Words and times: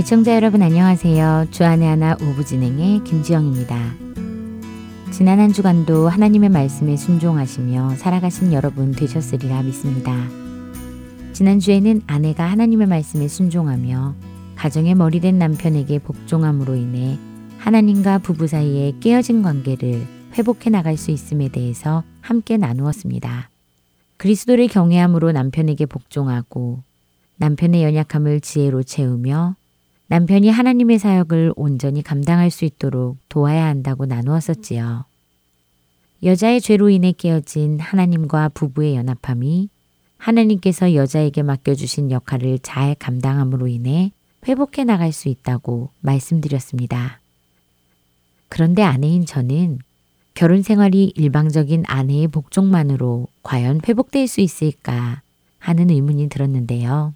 애청자 0.00 0.34
여러분 0.34 0.62
안녕하세요. 0.62 1.48
주안의 1.50 1.86
하나 1.86 2.16
오부 2.22 2.42
진행의 2.42 3.04
김지영입니다. 3.04 3.76
지난 5.10 5.38
한 5.38 5.52
주간도 5.52 6.08
하나님의 6.08 6.48
말씀에 6.48 6.96
순종하시며 6.96 7.96
살아가신 7.96 8.54
여러분 8.54 8.92
되셨으리라 8.92 9.62
믿습니다. 9.62 10.26
지난주에는 11.34 12.00
아내가 12.06 12.44
하나님의 12.44 12.86
말씀에 12.86 13.28
순종하며 13.28 14.14
가정의 14.56 14.94
머리된 14.94 15.38
남편에게 15.38 15.98
복종함으로 15.98 16.76
인해 16.76 17.18
하나님과 17.58 18.20
부부 18.20 18.46
사이에 18.46 18.94
깨어진 19.00 19.42
관계를 19.42 20.06
회복해 20.32 20.70
나갈 20.70 20.96
수 20.96 21.10
있음에 21.10 21.50
대해서 21.50 22.04
함께 22.22 22.56
나누었습니다. 22.56 23.50
그리스도를 24.16 24.68
경외함으로 24.68 25.32
남편에게 25.32 25.84
복종하고 25.84 26.78
남편의 27.36 27.82
연약함을 27.82 28.40
지혜로 28.40 28.82
채우며 28.82 29.56
남편이 30.10 30.50
하나님의 30.50 30.98
사역을 30.98 31.52
온전히 31.54 32.02
감당할 32.02 32.50
수 32.50 32.64
있도록 32.64 33.18
도와야 33.28 33.66
한다고 33.66 34.06
나누었었지요. 34.06 35.04
여자의 36.24 36.60
죄로 36.60 36.90
인해 36.90 37.12
깨어진 37.12 37.78
하나님과 37.78 38.48
부부의 38.48 38.96
연합함이 38.96 39.68
하나님께서 40.18 40.94
여자에게 40.96 41.44
맡겨주신 41.44 42.10
역할을 42.10 42.58
잘 42.58 42.96
감당함으로 42.96 43.68
인해 43.68 44.10
회복해 44.48 44.82
나갈 44.82 45.12
수 45.12 45.28
있다고 45.28 45.90
말씀드렸습니다. 46.00 47.20
그런데 48.48 48.82
아내인 48.82 49.26
저는 49.26 49.78
결혼 50.34 50.62
생활이 50.62 51.12
일방적인 51.14 51.84
아내의 51.86 52.26
복종만으로 52.26 53.28
과연 53.44 53.80
회복될 53.86 54.26
수 54.26 54.40
있을까 54.40 55.22
하는 55.60 55.88
의문이 55.88 56.30
들었는데요. 56.30 57.14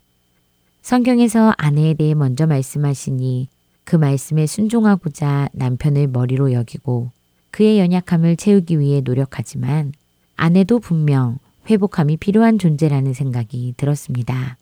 성경에서 0.85 1.55
아내에 1.57 1.95
대해 1.95 2.13
먼저 2.13 2.47
말씀하시니 2.47 3.49
그 3.85 3.97
말씀에 3.97 4.47
순종하고자 4.47 5.49
남편을 5.55 6.09
머리로 6.09 6.53
여기고 6.53 7.11
그의 7.51 7.79
연약함을 7.79 8.37
채우기 8.37 8.79
위해 8.81 9.01
노력하지만 9.01 9.95
아내도 10.37 10.81
분명 10.81 11.39
회복함이 11.71 12.19
필요한 12.19 12.59
존재라는 12.59 13.15
생각이 13.15 13.73
들었습니다. 13.79 14.59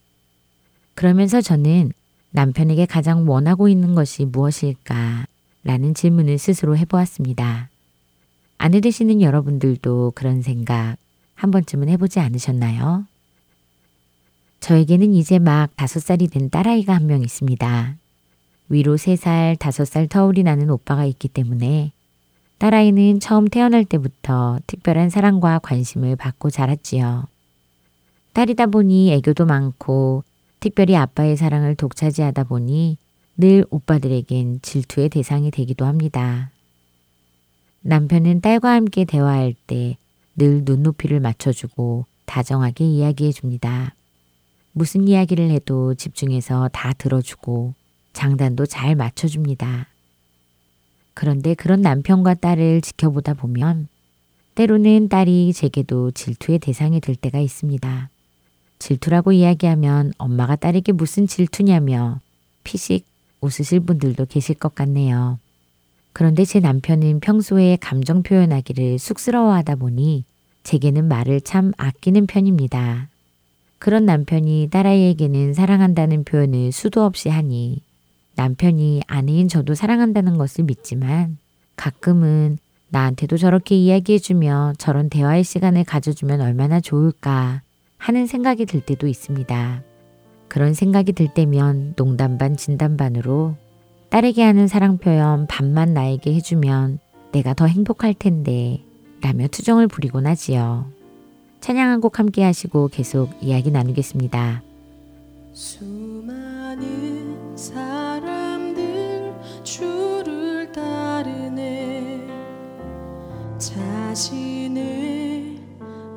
그러면서 0.95 1.41
저는 1.41 1.91
남편에게 2.31 2.87
가장 2.87 3.29
원하고 3.29 3.69
있는 3.69 3.97
것이 3.97 4.25
무엇일까? 4.25 5.27
라는 5.65 5.93
질문을 5.93 6.39
스스로 6.39 6.77
해보았습니다. 6.77 7.69
아내 8.59 8.79
되시는 8.79 9.23
여러분들도 9.23 10.13
그런 10.15 10.41
생각 10.43 10.99
한 11.35 11.51
번쯤은 11.51 11.89
해보지 11.89 12.21
않으셨나요? 12.21 13.07
저에게는 14.63 15.13
이제 15.15 15.39
막 15.41 15.75
다섯 15.77 16.01
살이 16.01 16.29
된 16.29 16.49
딸아이가 16.49 16.95
한 16.95 17.07
명 17.07 17.23
있습니다. 17.23 17.97
위로 18.69 18.97
세 18.97 19.17
살, 19.17 19.57
다섯 19.57 19.85
살 19.85 20.07
터울이 20.07 20.45
나는 20.45 20.71
오빠가 20.71 21.05
있기 21.05 21.29
때문에 21.29 21.91
딸아이는 22.59 23.19
처음 23.19 23.49
태어날 23.49 23.85
때부터 23.85 24.61
특별한 24.69 25.11
사랑과 25.11 25.59
관심을 25.59 26.15
받고 26.15 26.51
자랐지요. 26.51 27.27
딸이다 28.35 28.67
보니 28.67 29.13
애교도 29.15 29.47
많고 29.47 30.23
특별히 30.61 30.95
아빠의 30.97 31.37
사랑을 31.37 31.75
독차지하다 31.75 32.45
보니 32.45 32.99
늘 33.37 33.65
오빠들에겐 33.69 34.61
질투의 34.63 35.09
대상이 35.09 35.51
되기도 35.51 35.87
합니다. 35.87 36.51
남편은 37.81 38.41
딸과 38.41 38.71
함께 38.73 39.05
대화할 39.05 39.55
때 39.67 39.97
늘 40.35 40.63
눈높이를 40.65 41.21
맞춰주고 41.21 42.07
다정하게 42.25 42.87
이야기해 42.87 43.33
줍니다. 43.33 43.95
무슨 44.73 45.07
이야기를 45.07 45.51
해도 45.51 45.95
집중해서 45.95 46.71
다 46.73 46.93
들어주고 46.95 47.75
장단도 48.13 48.67
잘 48.67 48.95
맞춰줍니다. 48.97 49.87
그런데 51.15 51.55
그런 51.55 51.83
남편과 51.83 52.35
딸을 52.35 52.81
지켜보다 52.81 53.35
보면 53.35 53.89
때로는 54.55 55.09
딸이 55.09 55.53
제게도 55.53 56.13
질투의 56.13 56.59
대상이 56.59 57.01
될 57.01 57.15
때가 57.17 57.39
있습니다. 57.39 58.11
질투라고 58.79 59.33
이야기하면 59.33 60.13
엄마가 60.19 60.57
딸에게 60.57 60.93
무슨 60.93 61.27
질투냐며 61.27 62.21
피식 62.65 63.07
웃으실 63.41 63.81
분들도 63.81 64.27
계실 64.27 64.55
것 64.55 64.75
같네요. 64.75 65.39
그런데 66.13 66.45
제 66.45 66.61
남편은 66.61 67.21
평소에 67.21 67.77
감정 67.81 68.23
표현하기를 68.23 68.99
쑥스러워하다 68.99 69.77
보니 69.77 70.25
제게는 70.63 71.09
말을 71.09 71.41
참 71.41 71.73
아끼는 71.77 72.27
편입니다. 72.27 73.09
그런 73.83 74.07
남편이 74.07 74.69
딸아이에게는 74.71 75.55
사랑한다는 75.55 76.23
표현을 76.23 76.71
수도 76.71 77.03
없이 77.03 77.29
하니 77.29 77.83
남편이 78.37 79.03
아내인 79.09 79.49
저도 79.49 79.75
사랑한다는 79.75 80.39
것을 80.39 80.63
믿지만 80.63 81.37
가끔은 81.75 82.59
나한테도 82.91 83.39
저렇게 83.39 83.75
이야기해주며 83.75 84.75
저런 84.79 85.11
대화의 85.11 85.43
시간을 85.43 85.83
가져주면 85.83 86.41
얼마나 86.43 86.79
좋을까 86.79 87.63
하는 87.99 88.29
생각이 88.29 88.67
들 88.67 88.83
때도 88.83 89.09
있습니다. 89.09 89.83
그런 90.47 90.75
생각이 90.75 91.13
들 91.13 91.35
때면 91.35 91.95
농담 91.97 92.39
반 92.39 92.57
진담 92.57 92.97
반으로 92.97 93.57
딸에게 94.11 94.45
하는 94.45 94.69
사랑 94.69 94.99
표현 94.99 95.49
반만 95.49 95.93
나에게 95.93 96.33
해주면 96.35 97.01
내가 97.33 97.53
더 97.53 97.67
행복할 97.67 98.15
텐데 98.15 98.85
라며 99.23 99.49
투정을 99.49 99.89
부리곤 99.89 100.29
하지요. 100.29 101.02
찬양 101.63 101.89
한 101.91 102.01
곡 102.01 102.19
함께 102.19 102.43
하시고 102.43 102.89
계속 102.89 103.31
이야기 103.41 103.71
나누겠습니다. 103.71 104.63
수많은 105.53 107.57
사람들 107.57 109.33
주를 109.63 110.73
따르네 110.73 112.27
자신의 113.59 115.61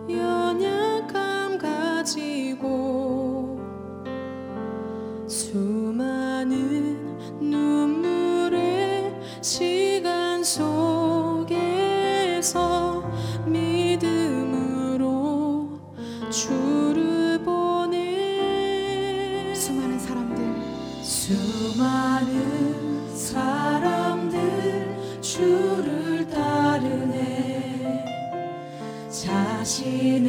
연약함 0.09 1.59
가지고 1.59 3.59
수많은 5.27 6.97
눈물의 7.39 9.13
시간 9.43 10.43
속에서 10.43 11.45
주를 16.35 17.39
보내. 17.45 17.95
수많은 19.55 19.97
사람들. 19.97 20.43
수많은 21.01 22.35
사람들 23.15 24.41
주를 25.21 26.27
따르네. 26.27 28.03
자신 29.09 30.24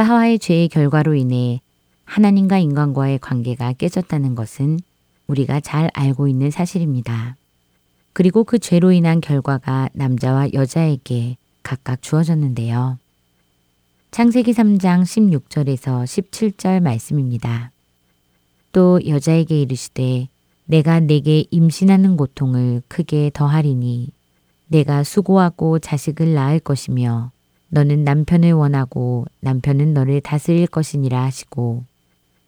아담과 0.00 0.04
하와의 0.04 0.38
죄의 0.38 0.68
결과로 0.68 1.14
인해 1.14 1.60
하나님과 2.06 2.58
인간과의 2.58 3.18
관계가 3.18 3.74
깨졌다는 3.74 4.34
것은 4.34 4.80
우리가 5.26 5.60
잘 5.60 5.90
알고 5.92 6.26
있는 6.26 6.50
사실입니다. 6.50 7.36
그리고 8.14 8.44
그 8.44 8.58
죄로 8.58 8.92
인한 8.92 9.20
결과가 9.20 9.90
남자와 9.92 10.54
여자에게 10.54 11.36
각각 11.62 12.00
주어졌는데요. 12.00 12.96
창세기 14.10 14.52
3장 14.52 15.02
16절에서 15.02 16.04
17절 16.04 16.80
말씀입니다. 16.80 17.70
또 18.72 19.00
여자에게 19.06 19.60
이르시되 19.60 20.28
내가 20.64 21.00
내게 21.00 21.44
임신하는 21.50 22.16
고통을 22.16 22.82
크게 22.88 23.30
더하리니 23.34 24.08
내가 24.68 25.04
수고하고 25.04 25.78
자식을 25.78 26.32
낳을 26.32 26.58
것이며 26.58 27.32
너는 27.70 28.04
남편을 28.04 28.52
원하고 28.52 29.26
남편은 29.40 29.94
너를 29.94 30.20
다스릴 30.20 30.66
것이니라 30.66 31.22
하시고 31.22 31.84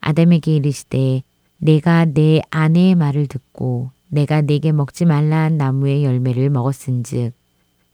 아담에게 0.01 0.57
이르시되 0.57 1.23
내가 1.59 2.05
내 2.05 2.43
아내의 2.51 2.97
말을 2.97 3.29
듣고 3.29 3.91
내가 4.09 4.43
내게 4.43 4.73
먹지 4.73 5.05
말라 5.05 5.43
한 5.43 5.57
나무의 5.57 6.05
열매를 6.05 6.51
먹었은즉 6.51 7.33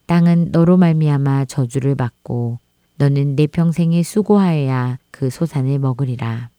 땅은 0.07 0.49
너로 0.51 0.77
말미암아 0.77 1.45
저주를 1.45 1.93
받고 1.95 2.57
너는 2.97 3.35
내 3.35 3.47
평생에 3.47 4.01
수고하여야 4.03 4.97
그 5.11 5.29
소산을 5.29 5.79
먹으리라. 5.79 6.49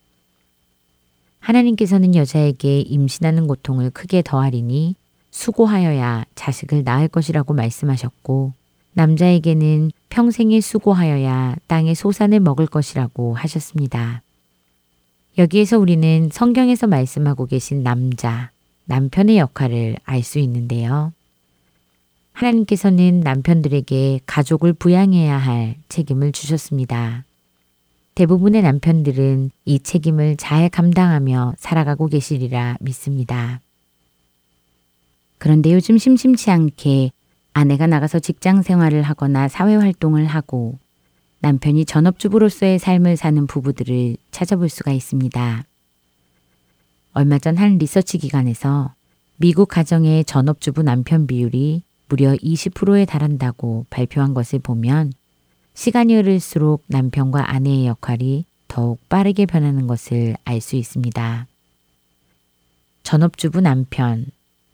하나님께서는 1.40 2.14
여자에게 2.14 2.80
임신하는 2.80 3.46
고통을 3.46 3.90
크게 3.90 4.22
더하리니 4.22 4.94
수고하여야 5.30 6.24
자식을 6.34 6.84
낳을 6.84 7.08
것이라고 7.08 7.54
말씀하셨고 7.54 8.52
남자에게는 8.92 9.90
평생에 10.10 10.60
수고하여야 10.60 11.56
땅의 11.66 11.94
소산을 11.94 12.40
먹을 12.40 12.66
것이라고 12.66 13.34
하셨습니다. 13.34 14.22
여기에서 15.38 15.78
우리는 15.78 16.28
성경에서 16.30 16.86
말씀하고 16.86 17.46
계신 17.46 17.82
남자, 17.82 18.50
남편의 18.84 19.38
역할을 19.38 19.96
알 20.04 20.22
수 20.22 20.38
있는데요. 20.40 21.12
하나님께서는 22.32 23.20
남편들에게 23.20 24.20
가족을 24.26 24.72
부양해야 24.72 25.36
할 25.36 25.76
책임을 25.88 26.32
주셨습니다. 26.32 27.24
대부분의 28.14 28.62
남편들은 28.62 29.50
이 29.64 29.80
책임을 29.80 30.36
잘 30.36 30.68
감당하며 30.68 31.54
살아가고 31.58 32.08
계시리라 32.08 32.76
믿습니다. 32.80 33.60
그런데 35.38 35.72
요즘 35.72 35.96
심심치 35.96 36.50
않게 36.50 37.12
아내가 37.52 37.86
나가서 37.86 38.18
직장 38.20 38.62
생활을 38.62 39.02
하거나 39.02 39.48
사회 39.48 39.74
활동을 39.74 40.26
하고 40.26 40.78
남편이 41.40 41.84
전업주부로서의 41.86 42.78
삶을 42.78 43.16
사는 43.16 43.46
부부들을 43.46 44.16
찾아볼 44.30 44.68
수가 44.68 44.92
있습니다. 44.92 45.64
얼마 47.12 47.38
전 47.38 47.56
한 47.56 47.78
리서치 47.78 48.18
기관에서 48.18 48.94
미국 49.36 49.68
가정의 49.68 50.24
전업주부 50.24 50.82
남편 50.82 51.26
비율이 51.26 51.82
무려 52.08 52.34
20%에 52.34 53.04
달한다고 53.04 53.86
발표한 53.90 54.34
것을 54.34 54.58
보면 54.58 55.12
시간이 55.74 56.14
흐를수록 56.14 56.84
남편과 56.88 57.50
아내의 57.50 57.86
역할이 57.86 58.44
더욱 58.68 59.00
빠르게 59.08 59.46
변하는 59.46 59.86
것을 59.86 60.36
알 60.44 60.60
수 60.60 60.76
있습니다. 60.76 61.46
전업주부 63.02 63.60
남편, 63.60 64.26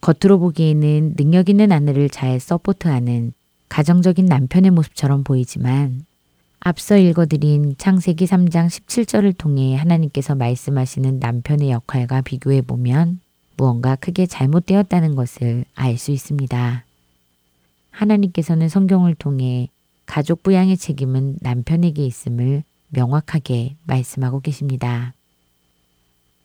겉으로 0.06 0.38
보기에는 0.38 1.16
능력 1.16 1.48
있는 1.48 1.72
아내를 1.72 2.08
잘 2.08 2.38
서포트하는 2.38 3.32
가정적인 3.68 4.26
남편의 4.26 4.70
모습처럼 4.70 5.24
보이지만 5.24 6.04
앞서 6.60 6.96
읽어드린 6.96 7.74
창세기 7.76 8.26
3장 8.26 8.68
17절을 8.68 9.36
통해 9.36 9.74
하나님께서 9.74 10.36
말씀하시는 10.36 11.18
남편의 11.18 11.70
역할과 11.70 12.20
비교해 12.20 12.62
보면 12.62 13.18
무언가 13.56 13.96
크게 13.96 14.26
잘못되었다는 14.26 15.16
것을 15.16 15.64
알 15.74 15.98
수 15.98 16.12
있습니다. 16.12 16.84
하나님께서는 17.90 18.68
성경을 18.68 19.16
통해 19.16 19.70
가족 20.04 20.44
부양의 20.44 20.76
책임은 20.76 21.38
남편에게 21.40 22.06
있음을 22.06 22.62
명확하게 22.90 23.74
말씀하고 23.82 24.38
계십니다. 24.38 25.15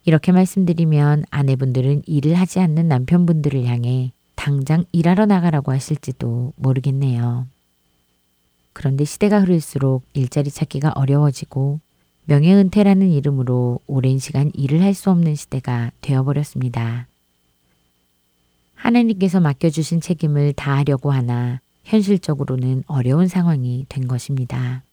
이렇게 0.06 0.32
말씀드리면 0.32 1.26
아내분들은 1.30 2.04
일을 2.06 2.34
하지 2.36 2.60
않는 2.60 2.88
남편분들을 2.88 3.66
향해 3.66 4.12
당장 4.36 4.86
일하러 4.92 5.26
나가라고 5.26 5.72
하실지도 5.72 6.54
모르겠네요. 6.56 7.46
그런데 8.74 9.06
시대가 9.06 9.42
흐를수록 9.42 10.04
일자리 10.14 10.50
찾기가 10.50 10.94
어려워지고 10.96 11.80
명예 12.26 12.56
은퇴라는 12.56 13.12
이름으로 13.12 13.80
오랜 13.88 14.18
시간 14.18 14.52
일을 14.54 14.82
할 14.82 14.94
수 14.94 15.12
없는 15.12 15.36
시대가 15.36 15.92
되어버렸습니다. 16.02 17.08
하나님께서 18.76 19.40
맡겨주신 19.40 20.02
책임을 20.02 20.54
다하려고 20.54 21.12
하나 21.12 21.60
현실적으로는 21.84 22.84
어려운 22.88 23.28
상황이 23.28 23.86
된 23.90 24.08
것입니다. 24.08 24.84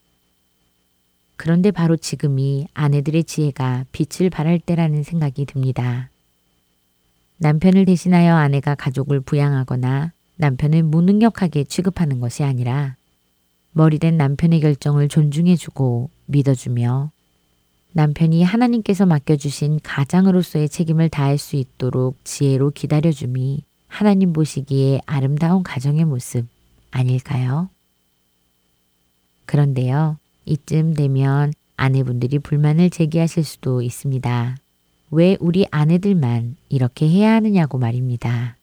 그런데 1.38 1.70
바로 1.70 1.96
지금이 1.96 2.66
아내들의 2.74 3.24
지혜가 3.24 3.86
빛을 3.92 4.28
발할 4.28 4.58
때라는 4.58 5.04
생각이 5.04 5.46
듭니다. 5.46 6.10
남편을 7.38 7.84
대신하여 7.84 8.34
아내가 8.34 8.74
가족을 8.74 9.20
부양하거나 9.20 10.12
남편을 10.36 10.82
무능력하게 10.82 11.64
취급하는 11.64 12.18
것이 12.18 12.42
아니라 12.42 12.96
머리된 13.70 14.16
남편의 14.16 14.60
결정을 14.60 15.08
존중해주고 15.08 16.10
믿어주며 16.26 17.12
남편이 17.92 18.42
하나님께서 18.42 19.06
맡겨주신 19.06 19.78
가장으로서의 19.84 20.68
책임을 20.68 21.08
다할 21.08 21.38
수 21.38 21.54
있도록 21.54 22.16
지혜로 22.24 22.72
기다려줌이 22.72 23.62
하나님 23.86 24.32
보시기에 24.32 25.02
아름다운 25.06 25.62
가정의 25.62 26.04
모습 26.04 26.46
아닐까요? 26.90 27.70
그런데요, 29.46 30.18
이쯤 30.48 30.94
되면 30.94 31.52
아내분들이 31.76 32.38
불만을 32.38 32.90
제기하실 32.90 33.44
수도 33.44 33.82
있습니다. 33.82 34.56
왜 35.10 35.36
우리 35.40 35.66
아내들만 35.70 36.56
이렇게 36.68 37.08
해야 37.08 37.34
하느냐고 37.34 37.78
말입니다. 37.78 38.56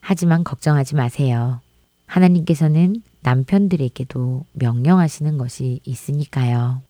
하지만 0.00 0.44
걱정하지 0.44 0.94
마세요. 0.94 1.60
하나님께서는 2.06 3.02
남편들에게도 3.22 4.44
명령하시는 4.52 5.38
것이 5.38 5.80
있으니까요. 5.84 6.82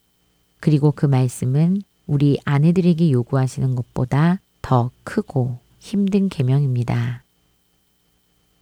그리고 0.60 0.92
그 0.92 1.06
말씀은 1.06 1.82
우리 2.06 2.38
아내들에게 2.44 3.10
요구하시는 3.10 3.74
것보다 3.74 4.40
더 4.62 4.90
크고 5.04 5.58
힘든 5.78 6.28
계명입니다. 6.28 7.22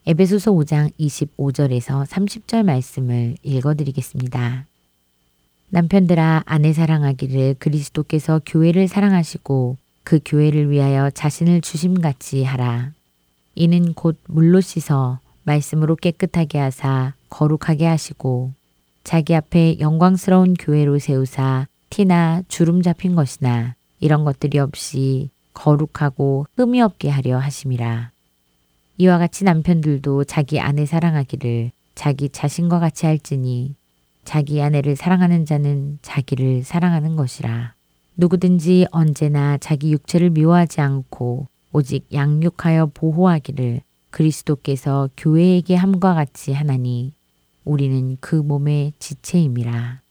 에베소서 0.06 0.52
5장 0.52 0.90
25절에서 0.98 2.06
30절 2.06 2.62
말씀을 2.62 3.36
읽어드리겠습니다. 3.42 4.66
남편들아 5.70 6.44
아내 6.46 6.72
사랑하기를 6.72 7.56
그리스도께서 7.58 8.40
교회를 8.46 8.88
사랑하시고 8.88 9.76
그 10.02 10.20
교회를 10.24 10.70
위하여 10.70 11.10
자신을 11.10 11.60
주심같이 11.60 12.42
하라. 12.42 12.92
이는 13.54 13.92
곧 13.92 14.18
물로 14.26 14.60
씻어 14.60 15.18
말씀으로 15.42 15.96
깨끗하게 15.96 16.58
하사 16.58 17.12
거룩하게 17.28 17.86
하시고 17.86 18.52
자기 19.04 19.34
앞에 19.34 19.78
영광스러운 19.80 20.54
교회로 20.54 20.98
세우사 20.98 21.66
티나 21.90 22.42
주름 22.48 22.82
잡힌 22.82 23.14
것이나 23.14 23.74
이런 24.00 24.24
것들이 24.24 24.58
없이 24.58 25.30
거룩하고 25.52 26.46
흠이 26.56 26.80
없게 26.80 27.10
하려 27.10 27.38
하심이라. 27.38 28.10
이와 28.98 29.18
같이 29.18 29.44
남편들도 29.44 30.24
자기 30.24 30.60
아내 30.60 30.86
사랑하기를 30.86 31.72
자기 31.94 32.28
자신과 32.28 32.78
같이 32.80 33.06
할지니 33.06 33.74
자기 34.28 34.60
아내를 34.60 34.94
사랑하는 34.94 35.46
자는 35.46 35.98
자기를 36.02 36.62
사랑하는 36.62 37.16
것이라. 37.16 37.72
누구든지 38.14 38.86
언제나 38.90 39.56
자기 39.56 39.90
육체를 39.90 40.28
미워하지 40.28 40.82
않고 40.82 41.48
오직 41.72 42.06
양육하여 42.12 42.90
보호하기를 42.92 43.80
그리스도께서 44.10 45.08
교회에게 45.16 45.76
함과 45.76 46.12
같이 46.12 46.52
하나니 46.52 47.14
우리는 47.64 48.18
그 48.20 48.34
몸의 48.34 48.92
지체임이라. 48.98 50.02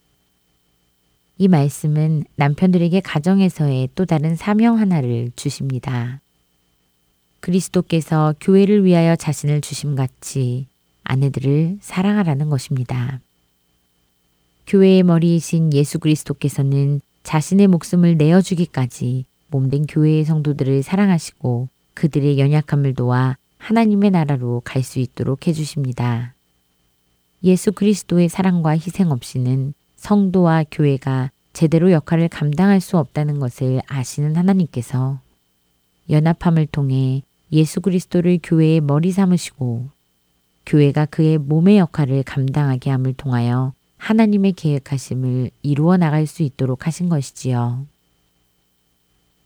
이 1.38 1.48
말씀은 1.48 2.24
남편들에게 2.38 3.00
가정에서의 3.02 3.90
또 3.94 4.06
다른 4.06 4.36
사명 4.36 4.80
하나를 4.80 5.30
주십니다. 5.36 6.22
그리스도께서 7.40 8.34
교회를 8.42 8.84
위하여 8.84 9.16
자신을 9.16 9.62
주심 9.62 9.94
같이 9.96 10.66
아내들을 11.04 11.78
사랑하라는 11.82 12.50
것입니다. 12.50 13.20
교회의 14.68 15.04
머리이신 15.04 15.72
예수 15.74 15.98
그리스도께서는 15.98 17.00
자신의 17.24 17.68
목숨을 17.68 18.18
내어주기까지 18.18 19.24
몸된 19.50 19.86
교회의 19.88 20.26
성도들을 20.26 20.84
사랑하시고 20.84 21.70
그들의 21.94 22.38
연약함을 22.38 22.94
도와 22.94 23.38
하나님의 23.60 24.12
나라로 24.12 24.62
갈 24.66 24.84
수 24.84 25.00
있도록 25.00 25.48
해주십니다. 25.48 26.34
예수 27.44 27.72
그리스도의 27.72 28.28
사랑과 28.28 28.72
희생 28.72 29.12
없이는 29.12 29.74
성도와 29.96 30.66
교회가 30.70 31.32
제대로 31.54 31.92
역할을 31.92 32.28
감당할 32.28 32.82
수 32.82 32.98
없다는 32.98 33.40
것을 33.40 33.82
아시는 33.88 34.36
하나님께서 34.36 35.20
연합함을 36.10 36.68
통해 36.68 37.24
예수 37.54 37.80
그리스도를 37.80 38.40
교회의 38.44 38.82
머리 38.82 39.12
삼으시고 39.12 39.88
교회가 40.66 41.06
그의 41.06 41.38
몸의 41.38 41.78
역할을 41.78 42.24
감당하게 42.24 42.90
함을 42.90 43.14
통하여 43.14 43.74
하나님의 43.98 44.54
계획하심을 44.54 45.52
이루어 45.62 45.98
나갈 45.98 46.28
수 46.28 46.44
있도록 46.44 46.88
하신 46.88 47.10
것이지요. 47.10 47.86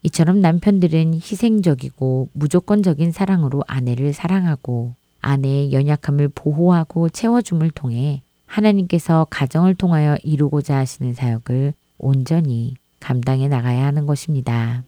이처럼 0.04 0.42
남편들은 0.42 1.16
희생적이고 1.16 2.30
무조건적인 2.34 3.12
사랑으로 3.12 3.64
아내를 3.68 4.14
사랑하고 4.14 4.96
아내의 5.22 5.74
연약함을 5.74 6.30
보호하고 6.30 7.10
채워줌을 7.10 7.70
통해 7.72 8.24
하나님께서 8.48 9.28
가정을 9.30 9.76
통하여 9.76 10.18
이루고자 10.24 10.76
하시는 10.76 11.14
사역을 11.14 11.74
온전히 11.98 12.76
감당해 13.00 13.48
나가야 13.48 13.86
하는 13.86 14.06
것입니다. 14.06 14.84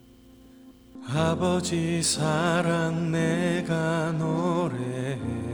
아버지 1.06 2.02
사랑 2.02 3.12
내가 3.12 4.12
노래해 4.12 5.53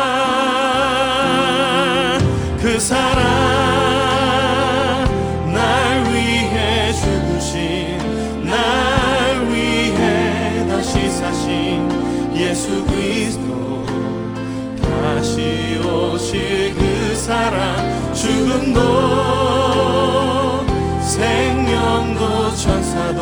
죽음도 18.13 18.79
생명도 21.01 22.55
천사도 22.55 23.21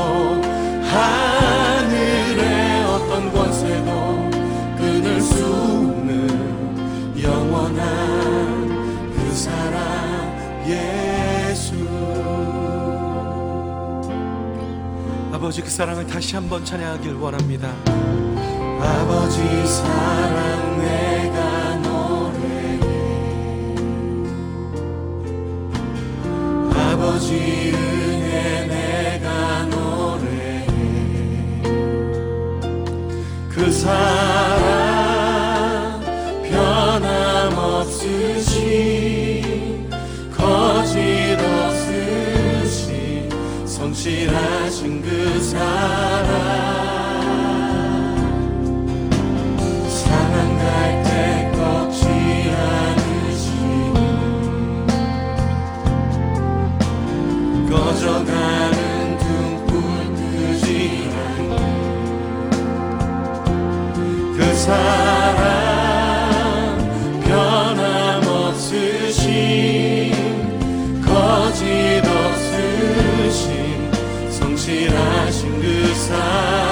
하늘의 0.83 2.83
어떤 2.85 3.31
권세도 3.33 4.29
끊을 4.77 5.21
수 5.21 5.45
없는 5.45 7.19
영원한 7.21 9.13
그 9.13 9.31
사랑 9.33 10.63
예수. 10.67 11.73
아버지 15.31 15.61
그 15.61 15.69
사랑을 15.69 16.05
다시 16.05 16.35
한번 16.35 16.65
찬양하길 16.65 17.13
원합니다. 17.15 17.69
아버지 18.81 19.39
사랑 19.67 20.79
내 20.79 21.08
은혜 27.27 28.65
내가 28.65 29.65
노래해. 29.65 30.67
그 33.49 33.71
사랑 33.71 34.58
사랑 64.69 65.41
변함없으신 67.23 68.61
거짓 71.01 72.03
없으신 72.05 73.41
성실하신 74.29 75.61
그 75.61 75.95
사랑. 75.95 76.68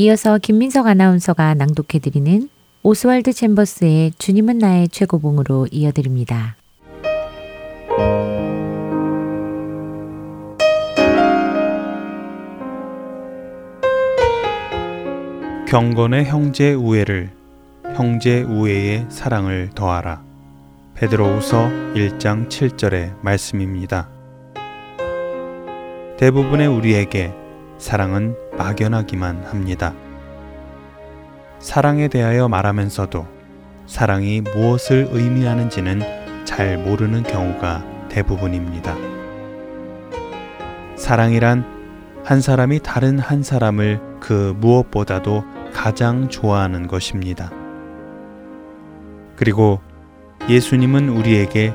이어서 0.00 0.38
김민석 0.38 0.86
아나운서가 0.86 1.54
낭독해드리는 1.54 2.48
오스왈드 2.84 3.32
챔버스의 3.32 4.12
주님은 4.16 4.58
나의 4.58 4.88
최고봉으로 4.90 5.66
이어드립니다. 5.72 6.54
경건의 15.66 16.26
형제 16.26 16.74
우애를 16.74 17.30
형제 17.96 18.42
우애의 18.42 19.06
사랑을 19.08 19.70
더하라. 19.74 20.22
베드로후서 20.94 21.70
1장 21.94 22.48
7절의 22.48 23.16
말씀입니다. 23.20 24.08
대부분의 26.18 26.68
우리에게 26.68 27.32
사랑은 27.78 28.47
막연하기만 28.58 29.44
합니다. 29.44 29.94
사랑에 31.58 32.08
대하여 32.08 32.48
말하면서도 32.48 33.26
사랑이 33.86 34.42
무엇을 34.42 35.08
의미하는지는 35.10 36.02
잘 36.44 36.76
모르는 36.76 37.22
경우가 37.22 37.84
대부분입니다. 38.08 38.94
사랑이란 40.96 41.64
한 42.24 42.40
사람이 42.40 42.80
다른 42.82 43.18
한 43.18 43.42
사람을 43.42 44.00
그 44.20 44.54
무엇보다도 44.58 45.44
가장 45.72 46.28
좋아하는 46.28 46.86
것입니다. 46.86 47.50
그리고 49.36 49.80
예수님은 50.48 51.08
우리에게 51.08 51.72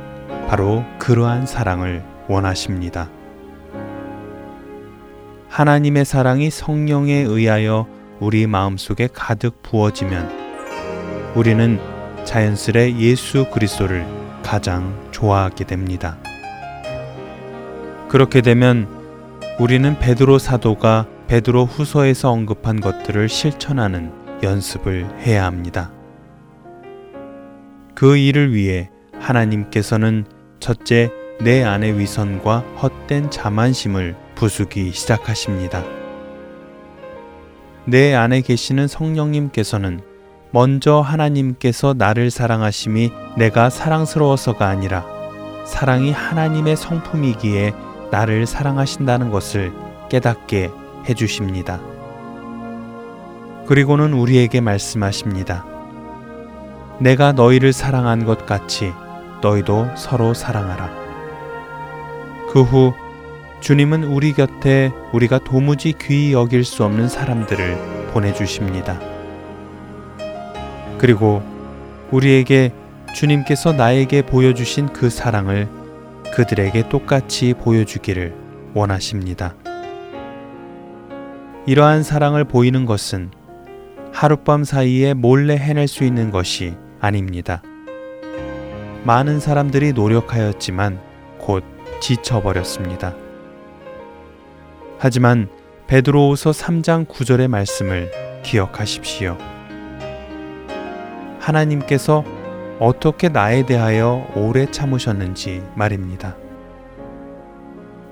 바로 0.47 0.83
그러한 0.99 1.45
사랑을 1.45 2.03
원하십니다. 2.27 3.09
하나님의 5.53 6.03
사랑이 6.03 6.49
성령에 6.49 7.13
의하여 7.13 7.87
우리 8.19 8.47
마음속에 8.47 9.07
가득 9.13 9.61
부어지면 9.61 10.31
우리는 11.35 11.79
자연스레 12.25 12.97
예수 12.97 13.45
그리스도를 13.51 14.03
가장 14.41 14.97
좋아하게 15.11 15.65
됩니다. 15.65 16.17
그렇게 18.09 18.41
되면 18.41 18.87
우리는 19.59 19.99
베드로 19.99 20.39
사도가 20.39 21.05
베드로 21.27 21.65
후서에서 21.65 22.31
언급한 22.31 22.81
것들을 22.81 23.29
실천하는 23.29 24.11
연습을 24.41 25.07
해야 25.19 25.45
합니다. 25.45 25.91
그 27.93 28.17
일을 28.17 28.55
위해 28.55 28.89
하나님께서는 29.19 30.25
첫째 30.59 31.11
내 31.41 31.63
안의 31.63 31.99
위선과 31.99 32.59
헛된 32.81 33.29
자만심을 33.31 34.15
부수기 34.35 34.91
시작하십니다. 34.91 35.83
내 37.85 38.13
안에 38.13 38.41
계시는 38.41 38.87
성령님께서는 38.87 40.01
먼저 40.51 41.01
하나님께서 41.01 41.95
나를 41.97 42.29
사랑하심이 42.29 43.11
내가 43.37 43.69
사랑스러워서가 43.69 44.67
아니라 44.67 45.05
사랑이 45.65 46.11
하나님의 46.11 46.77
성품이기에 46.77 47.73
나를 48.11 48.45
사랑하신다는 48.45 49.31
것을 49.31 49.73
깨닫게 50.09 50.69
해주십니다. 51.09 51.81
그리고는 53.67 54.13
우리에게 54.13 54.61
말씀하십니다. 54.61 55.65
내가 56.99 57.31
너희를 57.31 57.73
사랑한 57.73 58.23
것 58.23 58.45
같이 58.45 58.93
너희도 59.41 59.89
서로 59.97 60.33
사랑하라. 60.33 61.02
그 62.53 62.61
후 62.61 62.93
주님은 63.61 64.03
우리 64.03 64.31
곁에 64.31 64.91
우리가 65.11 65.39
도무지 65.39 65.95
귀히 65.99 66.33
여길 66.33 66.63
수 66.63 66.83
없는 66.83 67.09
사람들을 67.09 68.11
보내주십니다. 68.13 68.99
그리고 70.99 71.41
우리에게 72.11 72.71
주님께서 73.15 73.73
나에게 73.73 74.21
보여주신 74.21 74.93
그 74.93 75.09
사랑을 75.09 75.67
그들에게 76.35 76.89
똑같이 76.89 77.55
보여주기를 77.55 78.35
원하십니다. 78.75 79.55
이러한 81.65 82.03
사랑을 82.03 82.43
보이는 82.43 82.85
것은 82.85 83.31
하룻밤 84.11 84.63
사이에 84.63 85.15
몰래 85.15 85.55
해낼 85.55 85.87
수 85.87 86.03
있는 86.03 86.29
것이 86.29 86.75
아닙니다. 86.99 87.63
많은 89.05 89.39
사람들이 89.39 89.93
노력하였지만 89.93 90.99
곧 90.99 91.12
지쳐버렸습니다. 91.99 93.15
하지만 94.99 95.49
베드로후서 95.87 96.51
3장 96.51 97.07
9절의 97.07 97.47
말씀을 97.47 98.11
기억하십시오. 98.43 99.37
하나님께서 101.39 102.23
어떻게 102.79 103.29
나에 103.29 103.65
대하여 103.65 104.27
오래 104.35 104.65
참으셨는지 104.65 105.63
말입니다. 105.75 106.35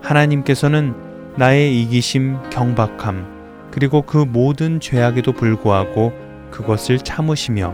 하나님께서는 0.02 0.94
나의 1.38 1.82
이기심, 1.82 2.50
경박함, 2.50 3.70
그리고 3.72 4.02
그 4.02 4.18
모든 4.18 4.80
죄악에도 4.80 5.32
불구하고 5.32 6.12
그것을 6.52 7.00
참으시며 7.00 7.74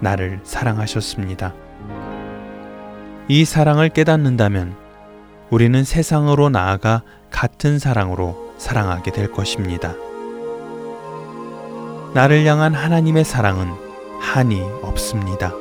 나를 0.00 0.40
사랑하셨습니다. 0.42 1.54
이 3.28 3.44
사랑을 3.44 3.88
깨닫는다면 3.88 4.85
우리는 5.50 5.84
세상으로 5.84 6.48
나아가 6.48 7.02
같은 7.30 7.78
사랑으로 7.78 8.54
사랑하게 8.58 9.12
될 9.12 9.30
것입니다. 9.30 9.94
나를 12.14 12.44
향한 12.46 12.74
하나님의 12.74 13.24
사랑은 13.24 13.68
한이 14.20 14.60
없습니다. 14.82 15.52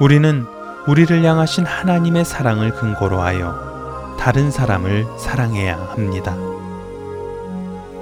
우리는 0.00 0.46
우리를 0.86 1.24
향하신 1.24 1.66
하나님의 1.66 2.24
사랑을 2.24 2.70
근거로 2.70 3.20
하여 3.20 4.16
다른 4.18 4.50
사람을 4.50 5.06
사랑해야 5.18 5.76
합니다. 5.76 6.36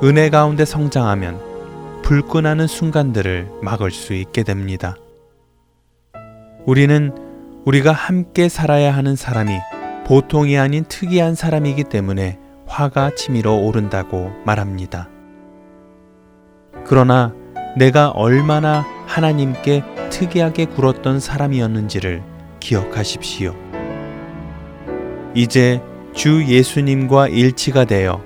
은혜 0.02 0.28
가운데 0.30 0.64
성장하면 0.64 2.02
불끈하는 2.02 2.66
순간들을 2.66 3.50
막을 3.62 3.90
수 3.90 4.12
있게 4.12 4.42
됩니다. 4.42 4.96
우리는 6.66 7.16
우리가 7.64 7.92
함께 7.92 8.48
살아야 8.48 8.94
하는 8.94 9.16
사람이 9.16 9.58
보통이 10.04 10.58
아닌 10.58 10.84
특이한 10.84 11.34
사람이기 11.34 11.84
때문에 11.84 12.38
화가 12.66 13.14
치밀어 13.14 13.54
오른다고 13.54 14.32
말합니다. 14.44 15.08
그러나 16.84 17.32
내가 17.76 18.10
얼마나 18.10 18.84
하나님께 19.06 19.82
특이하게 20.10 20.66
굴었던 20.66 21.20
사람이었는지를 21.20 22.22
기억하십시오. 22.60 23.54
이제 25.34 25.80
주 26.12 26.44
예수님과 26.46 27.28
일치가 27.28 27.84
되어 27.84 28.22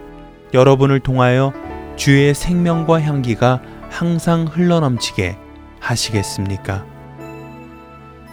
여러분을 0.52 1.00
통하여 1.00 1.52
주의 1.96 2.34
생명과 2.34 3.00
향기가 3.00 3.62
항상 3.88 4.46
흘러넘치게 4.46 5.36
하시겠습니까? 5.80 6.84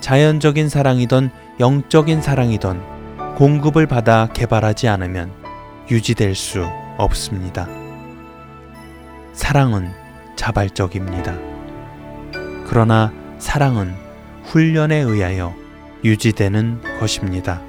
자연적인 0.02 0.68
사랑이던 0.68 1.32
영적인 1.60 2.22
사랑이던 2.22 2.95
공급을 3.36 3.86
받아 3.86 4.28
개발하지 4.28 4.88
않으면 4.88 5.30
유지될 5.92 6.36
수 6.36 6.66
없습니다. 6.98 7.68
사랑은 9.34 9.92
자발적입니다. 10.38 11.36
그러나 12.66 13.12
사랑은 13.38 13.94
훈련에 14.46 14.96
의하여 14.96 15.54
유지되는 16.06 16.80
것입니다. 17.02 17.62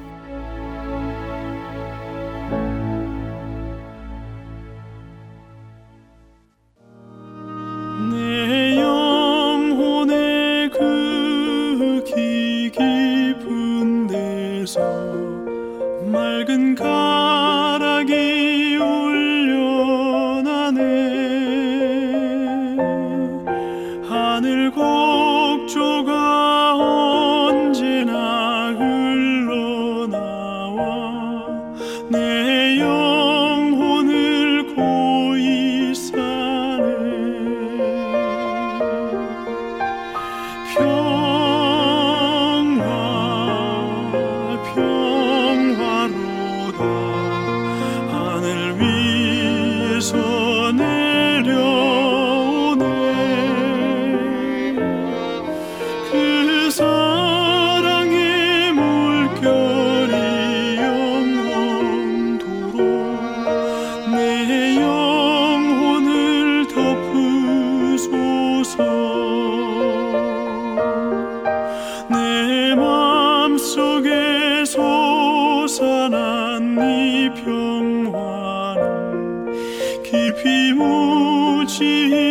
是 81.77 82.26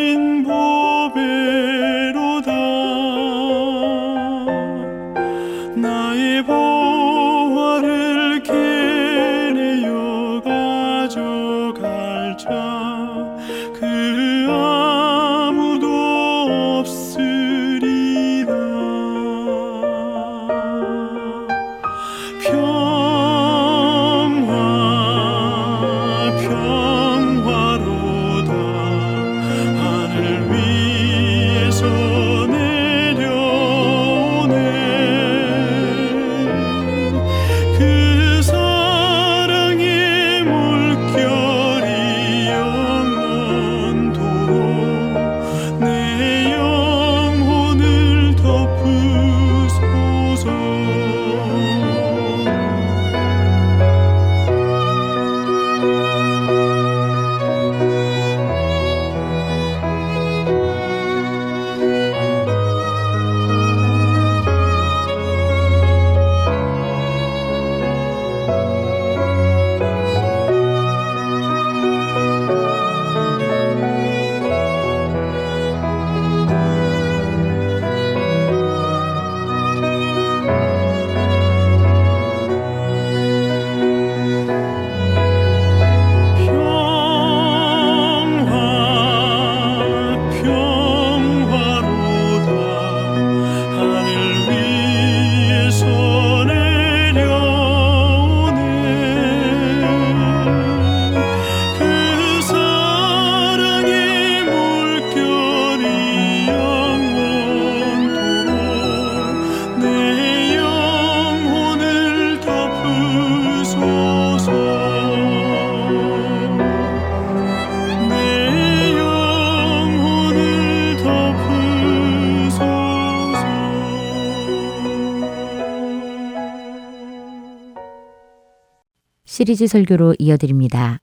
시리즈 129.47 129.69
설교로 129.69 130.17
이어드립니다. 130.19 130.99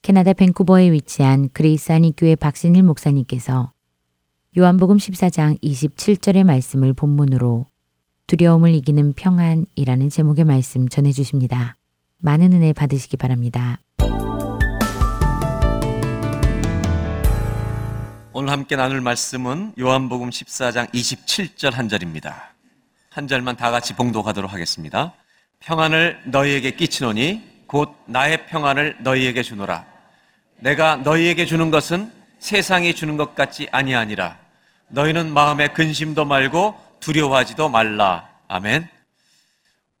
캐나다 0.00 0.32
밴쿠버에 0.32 0.90
위치한 0.90 1.50
그레이스 1.52 1.92
한인교회 1.92 2.36
박신일 2.36 2.82
목사님께서 2.82 3.74
요한복음 4.56 4.96
14장 4.96 5.62
27절의 5.62 6.44
말씀을 6.44 6.94
본문으로 6.94 7.66
두려움을 8.26 8.74
이기는 8.74 9.12
평안이라는 9.12 10.08
제목의 10.08 10.46
말씀 10.46 10.88
전해 10.88 11.12
주십니다. 11.12 11.76
많은 12.16 12.54
은혜 12.54 12.72
받으시기 12.72 13.18
바랍니다. 13.18 13.78
오늘 18.32 18.50
함께 18.50 18.76
나눌 18.76 19.02
말씀은 19.02 19.74
요한복음 19.78 20.30
14장 20.30 20.90
27절 20.94 21.72
한 21.72 21.90
절입니다. 21.90 22.54
한 23.10 23.28
절만 23.28 23.58
다 23.58 23.70
같이 23.70 23.94
봉독하도록 23.94 24.50
하겠습니다. 24.50 25.12
평안을 25.60 26.22
너희에게 26.28 26.70
끼치노니 26.70 27.47
곧 27.68 27.94
나의 28.06 28.46
평안을 28.46 28.96
너희에게 29.00 29.42
주노라. 29.42 29.84
내가 30.56 30.96
너희에게 30.96 31.44
주는 31.44 31.70
것은 31.70 32.10
세상이 32.38 32.94
주는 32.94 33.16
것 33.16 33.34
같지 33.34 33.68
아니하니라. 33.70 34.38
너희는 34.88 35.32
마음에 35.32 35.68
근심도 35.68 36.24
말고 36.24 36.74
두려워하지도 37.00 37.68
말라. 37.68 38.28
아멘. 38.48 38.88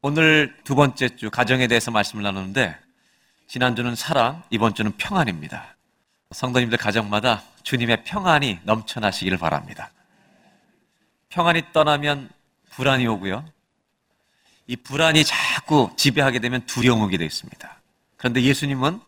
오늘 0.00 0.56
두 0.64 0.74
번째 0.74 1.14
주 1.16 1.30
가정에 1.30 1.66
대해서 1.66 1.90
말씀을 1.90 2.24
나누는데 2.24 2.74
지난주는 3.48 3.94
사랑, 3.94 4.42
이번 4.48 4.74
주는 4.74 4.90
평안입니다. 4.96 5.76
성도님들 6.30 6.78
가정마다 6.78 7.42
주님의 7.64 8.04
평안이 8.04 8.60
넘쳐나시기를 8.62 9.36
바랍니다. 9.36 9.90
평안이 11.28 11.64
떠나면 11.74 12.30
불안이 12.70 13.06
오고요. 13.06 13.44
이 14.68 14.76
불안이 14.76 15.24
자꾸 15.24 15.90
지배하게 15.96 16.38
되면 16.38 16.64
두려움 16.66 17.00
오게 17.00 17.16
되어 17.16 17.26
있습니다. 17.26 17.80
그런데 18.18 18.42
예수님은 18.42 19.00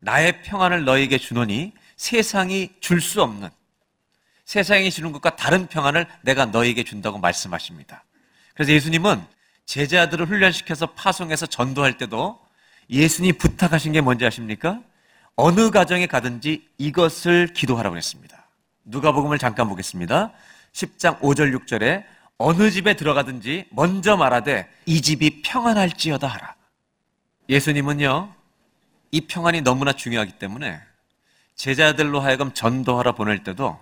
나의 0.00 0.42
평안을 0.42 0.84
너에게 0.84 1.18
주노니 1.18 1.72
세상이 1.96 2.74
줄 2.80 3.00
수 3.00 3.22
없는 3.22 3.48
세상이 4.44 4.90
주는 4.90 5.12
것과 5.12 5.36
다른 5.36 5.68
평안을 5.68 6.06
내가 6.22 6.46
너에게 6.46 6.82
준다고 6.82 7.18
말씀하십니다. 7.18 8.04
그래서 8.54 8.72
예수님은 8.72 9.24
제자들을 9.66 10.26
훈련시켜서 10.26 10.86
파송해서 10.86 11.46
전도할 11.46 11.96
때도 11.96 12.40
예수님이 12.90 13.38
부탁하신 13.38 13.92
게 13.92 14.00
뭔지 14.00 14.26
아십니까? 14.26 14.80
어느 15.36 15.70
가정에 15.70 16.06
가든지 16.06 16.68
이것을 16.76 17.54
기도하라고 17.54 17.96
했습니다. 17.96 18.46
누가복음을 18.84 19.38
잠깐 19.38 19.68
보겠습니다. 19.68 20.32
10장 20.72 21.20
5절 21.20 21.56
6절에 21.56 22.04
어느 22.42 22.70
집에 22.70 22.94
들어가든지 22.94 23.66
먼저 23.70 24.16
말하되 24.16 24.68
이 24.86 25.00
집이 25.00 25.42
평안할지어다 25.42 26.26
하라. 26.26 26.54
예수님은요, 27.48 28.32
이 29.10 29.20
평안이 29.22 29.62
너무나 29.62 29.92
중요하기 29.92 30.32
때문에 30.38 30.80
제자들로 31.54 32.20
하여금 32.20 32.52
전도하러 32.52 33.14
보낼 33.14 33.44
때도 33.44 33.78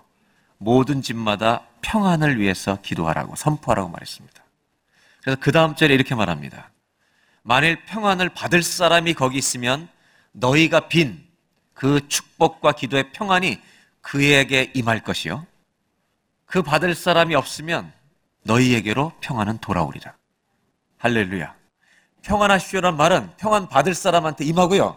모든 0.59 1.03
집마다 1.03 1.63
평안을 1.83 2.39
위해서 2.39 2.81
기도하라고 2.83 3.37
선포하라고 3.37 3.89
말했습니다. 3.89 4.43
그래서 5.23 5.39
그 5.41 5.53
다음 5.53 5.75
절에 5.75 5.95
이렇게 5.95 6.15
말합니다. 6.15 6.71
만일 7.43 7.85
평안을 7.85 8.31
받을 8.31 8.63
사람이 8.63 9.15
거기 9.15 9.39
있으면 9.39 9.89
너희가 10.33 10.89
빈 10.89 11.31
그 11.81 12.07
축복과 12.09 12.73
기도의 12.73 13.11
평안이 13.13 13.59
그에게 14.03 14.71
임할 14.75 15.03
것이요. 15.03 15.47
그 16.45 16.63
받을 16.63 16.95
사람이 16.95 17.35
없으면 17.35 17.91
너희에게로 18.43 19.13
평안은 19.21 19.59
돌아오리라. 19.59 20.15
할렐루야. 20.99 21.55
평안하시오란 22.23 22.97
말은 22.97 23.37
평안 23.37 23.69
받을 23.69 23.95
사람한테 23.95 24.45
임하고요. 24.45 24.97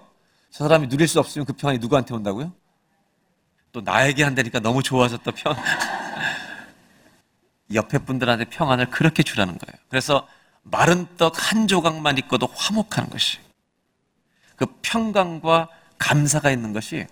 저 0.51 0.63
사람이 0.65 0.89
누릴 0.89 1.08
수 1.08 1.19
없으면 1.19 1.45
그 1.45 1.53
평안이 1.53 1.79
누구한테 1.79 2.13
온다고요? 2.13 2.53
또 3.71 3.82
나에게 3.82 4.23
한다니까 4.23 4.60
너무 4.60 4.84
좋아서 4.84 5.17
또 5.17 5.32
평, 5.32 5.56
옆에 7.73 7.99
분들한테 7.99 8.45
평안을 8.45 8.89
그렇게 8.89 9.23
주라는 9.23 9.58
거예요. 9.58 9.82
그래서 9.89 10.27
마른 10.62 11.08
떡 11.17 11.34
한 11.38 11.67
조각만 11.67 12.17
있고도 12.19 12.47
화목하는 12.53 13.10
것이 13.10 13.39
그 14.56 14.65
평강과 14.82 15.69
감사가 15.97 16.51
있는 16.51 16.73
것이 16.73 17.08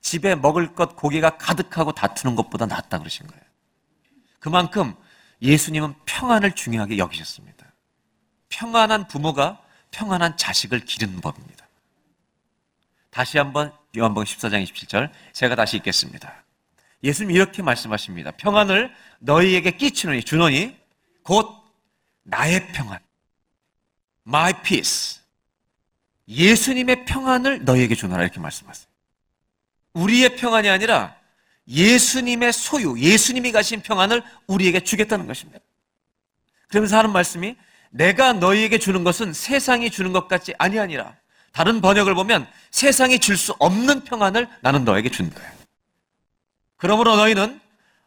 집에 0.00 0.34
먹을 0.34 0.74
것 0.74 0.96
고기가 0.96 1.36
가득하고 1.36 1.92
다투는 1.92 2.36
것보다 2.36 2.66
낫다 2.66 2.98
그러신 2.98 3.26
거예요. 3.26 3.42
그만큼 4.38 4.94
예수님은 5.42 5.94
평안을 6.06 6.52
중요하게 6.52 6.98
여기셨습니다. 6.98 7.66
평안한 8.48 9.08
부모가 9.08 9.60
평안한 9.90 10.36
자식을 10.36 10.80
기르는 10.80 11.20
법입니다. 11.20 11.66
다시 13.10 13.38
한번 13.38 13.72
요한복음 13.96 14.24
14장 14.24 14.62
27절 14.64 15.10
제가 15.32 15.54
다시 15.54 15.76
읽겠습니다. 15.78 16.44
예수님 17.02 17.34
이렇게 17.34 17.62
말씀하십니다. 17.62 18.32
평안을 18.32 18.94
너희에게 19.20 19.72
끼치노니 19.72 20.22
주노니 20.24 20.76
곧 21.22 21.50
나의 22.24 22.72
평안. 22.72 22.98
My 24.26 24.62
peace. 24.62 25.20
예수님의 26.28 27.04
평안을 27.04 27.64
너희에게 27.64 27.94
주노라 27.94 28.22
이렇게 28.22 28.40
말씀하세요. 28.40 28.86
우리의 29.94 30.36
평안이 30.36 30.68
아니라 30.68 31.15
예수님의 31.68 32.52
소유, 32.52 32.98
예수님이 32.98 33.52
가신 33.52 33.80
평안을 33.82 34.22
우리에게 34.46 34.80
주겠다는 34.80 35.26
것입니다. 35.26 35.60
그러면서 36.68 36.98
하는 36.98 37.12
말씀이 37.12 37.56
내가 37.90 38.32
너희에게 38.32 38.78
주는 38.78 39.04
것은 39.04 39.32
세상이 39.32 39.90
주는 39.90 40.12
것 40.12 40.28
같지 40.28 40.54
아니하니라. 40.58 41.14
다른 41.52 41.80
번역을 41.80 42.14
보면 42.14 42.46
세상이 42.70 43.18
줄 43.18 43.36
수 43.36 43.54
없는 43.58 44.04
평안을 44.04 44.48
나는 44.60 44.84
너에게 44.84 45.08
준 45.08 45.32
거예요. 45.32 45.50
그러므로 46.76 47.16
너희는 47.16 47.60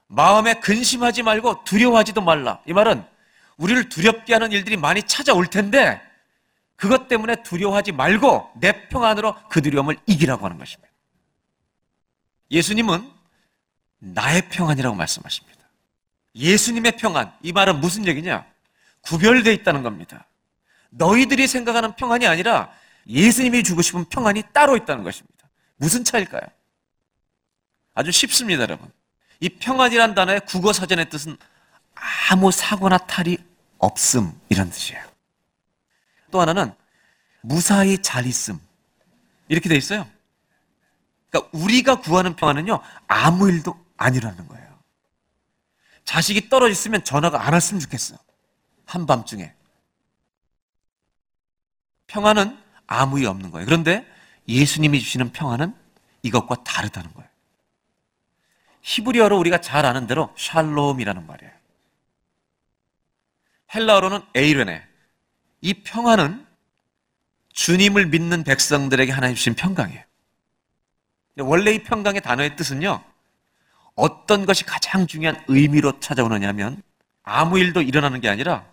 마음에 0.07 0.53
근심하지 0.55 1.23
말고 1.23 1.63
두려워하지도 1.63 2.21
말라. 2.21 2.59
이 2.67 2.73
말은 2.73 3.03
우리를 3.57 3.89
두렵게 3.89 4.33
하는 4.33 4.51
일들이 4.51 4.77
많이 4.77 5.03
찾아올 5.03 5.47
텐데 5.47 6.01
그것 6.75 7.07
때문에 7.07 7.43
두려워하지 7.43 7.91
말고 7.91 8.51
내 8.59 8.87
평안으로 8.89 9.35
그 9.49 9.61
두려움을 9.61 9.97
이기라고 10.05 10.45
하는 10.45 10.57
것입니다. 10.57 10.89
예수님은 12.51 13.18
나의 13.99 14.49
평안이라고 14.49 14.95
말씀하십니다. 14.95 15.59
예수님의 16.35 16.97
평안. 16.97 17.33
이 17.41 17.51
말은 17.51 17.79
무슨 17.79 18.07
얘기냐? 18.07 18.45
구별되어 19.01 19.53
있다는 19.53 19.83
겁니다. 19.83 20.25
너희들이 20.89 21.47
생각하는 21.47 21.95
평안이 21.95 22.25
아니라 22.27 22.71
예수님이 23.07 23.63
주고 23.63 23.81
싶은 23.81 24.05
평안이 24.05 24.43
따로 24.53 24.75
있다는 24.77 25.03
것입니다. 25.03 25.49
무슨 25.77 26.03
차일까요? 26.03 26.41
아주 27.93 28.11
쉽습니다, 28.11 28.63
여러분. 28.63 28.91
이 29.39 29.49
평안이란 29.49 30.15
단어의 30.15 30.41
국어 30.41 30.73
사전의 30.73 31.09
뜻은 31.09 31.37
아무 32.29 32.51
사고나 32.51 32.97
탈이 32.97 33.37
없음 33.77 34.39
이런 34.49 34.69
뜻이에요. 34.69 35.03
또 36.31 36.41
하나는 36.41 36.73
무사히 37.41 37.97
잘 38.01 38.25
있음 38.25 38.59
이렇게 39.47 39.69
돼 39.69 39.75
있어요. 39.75 40.07
그러니까 41.29 41.57
우리가 41.57 41.99
구하는 42.01 42.35
평안은요 42.35 42.79
아무 43.07 43.49
일도 43.49 43.77
아니라는 43.99 44.47
거예요. 44.47 44.79
자식이 46.05 46.49
떨어졌으면 46.49 47.03
전화가 47.03 47.45
안 47.45 47.53
왔으면 47.53 47.79
좋겠어. 47.81 48.17
한밤중에. 48.85 49.53
평안은 52.07 52.57
아무 52.87 53.19
일 53.19 53.27
없는 53.27 53.51
거예요. 53.51 53.65
그런데 53.65 54.05
예수님이 54.47 54.99
주시는 54.99 55.31
평안은 55.31 55.75
이것과 56.23 56.63
다르다는 56.63 57.13
거예요. 57.13 57.29
히브리어로 58.81 59.37
우리가 59.37 59.61
잘 59.61 59.85
아는 59.85 60.07
대로 60.07 60.33
샬롬이라는 60.35 61.27
말이에요. 61.27 61.53
헬라어로는 63.75 64.21
에이르네. 64.33 64.87
이 65.61 65.73
평안은 65.83 66.47
주님을 67.53 68.07
믿는 68.07 68.43
백성들에게 68.43 69.11
하나님 69.11 69.35
주신 69.35 69.53
평강이에요. 69.53 70.03
원래 71.39 71.71
이 71.71 71.83
평강의 71.83 72.21
단어의 72.21 72.55
뜻은요, 72.55 73.03
어떤 73.99 74.45
것이 74.45 74.63
가장 74.63 75.07
중요한 75.07 75.43
의미로 75.47 75.99
찾아오느냐면 75.99 76.81
아무 77.23 77.59
일도 77.59 77.81
일어나는 77.81 78.21
게 78.21 78.29
아니라 78.29 78.65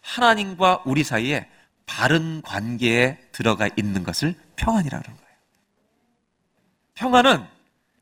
하나님과 0.00 0.82
우리 0.86 1.04
사이에 1.04 1.48
바른 1.86 2.42
관계에 2.42 3.18
들어가 3.32 3.68
있는 3.76 4.04
것을 4.04 4.34
평안이라고 4.56 5.04
하는 5.04 5.16
거예요. 5.16 5.36
평안은 6.94 7.44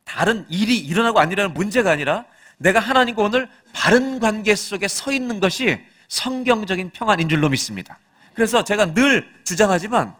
다른 0.04 0.46
일이 0.48 0.78
일어나고 0.78 1.18
안 1.18 1.32
일어나는 1.32 1.54
문제가 1.54 1.90
아니라 1.90 2.24
내가 2.58 2.80
하나님과 2.80 3.22
오늘 3.22 3.48
바른 3.72 4.18
관계 4.18 4.54
속에 4.54 4.88
서 4.88 5.12
있는 5.12 5.40
것이 5.40 5.78
성경적인 6.08 6.90
평안인 6.90 7.28
줄로 7.28 7.48
믿습니다. 7.48 7.98
그래서 8.34 8.64
제가 8.64 8.94
늘 8.94 9.28
주장하지만 9.44 10.14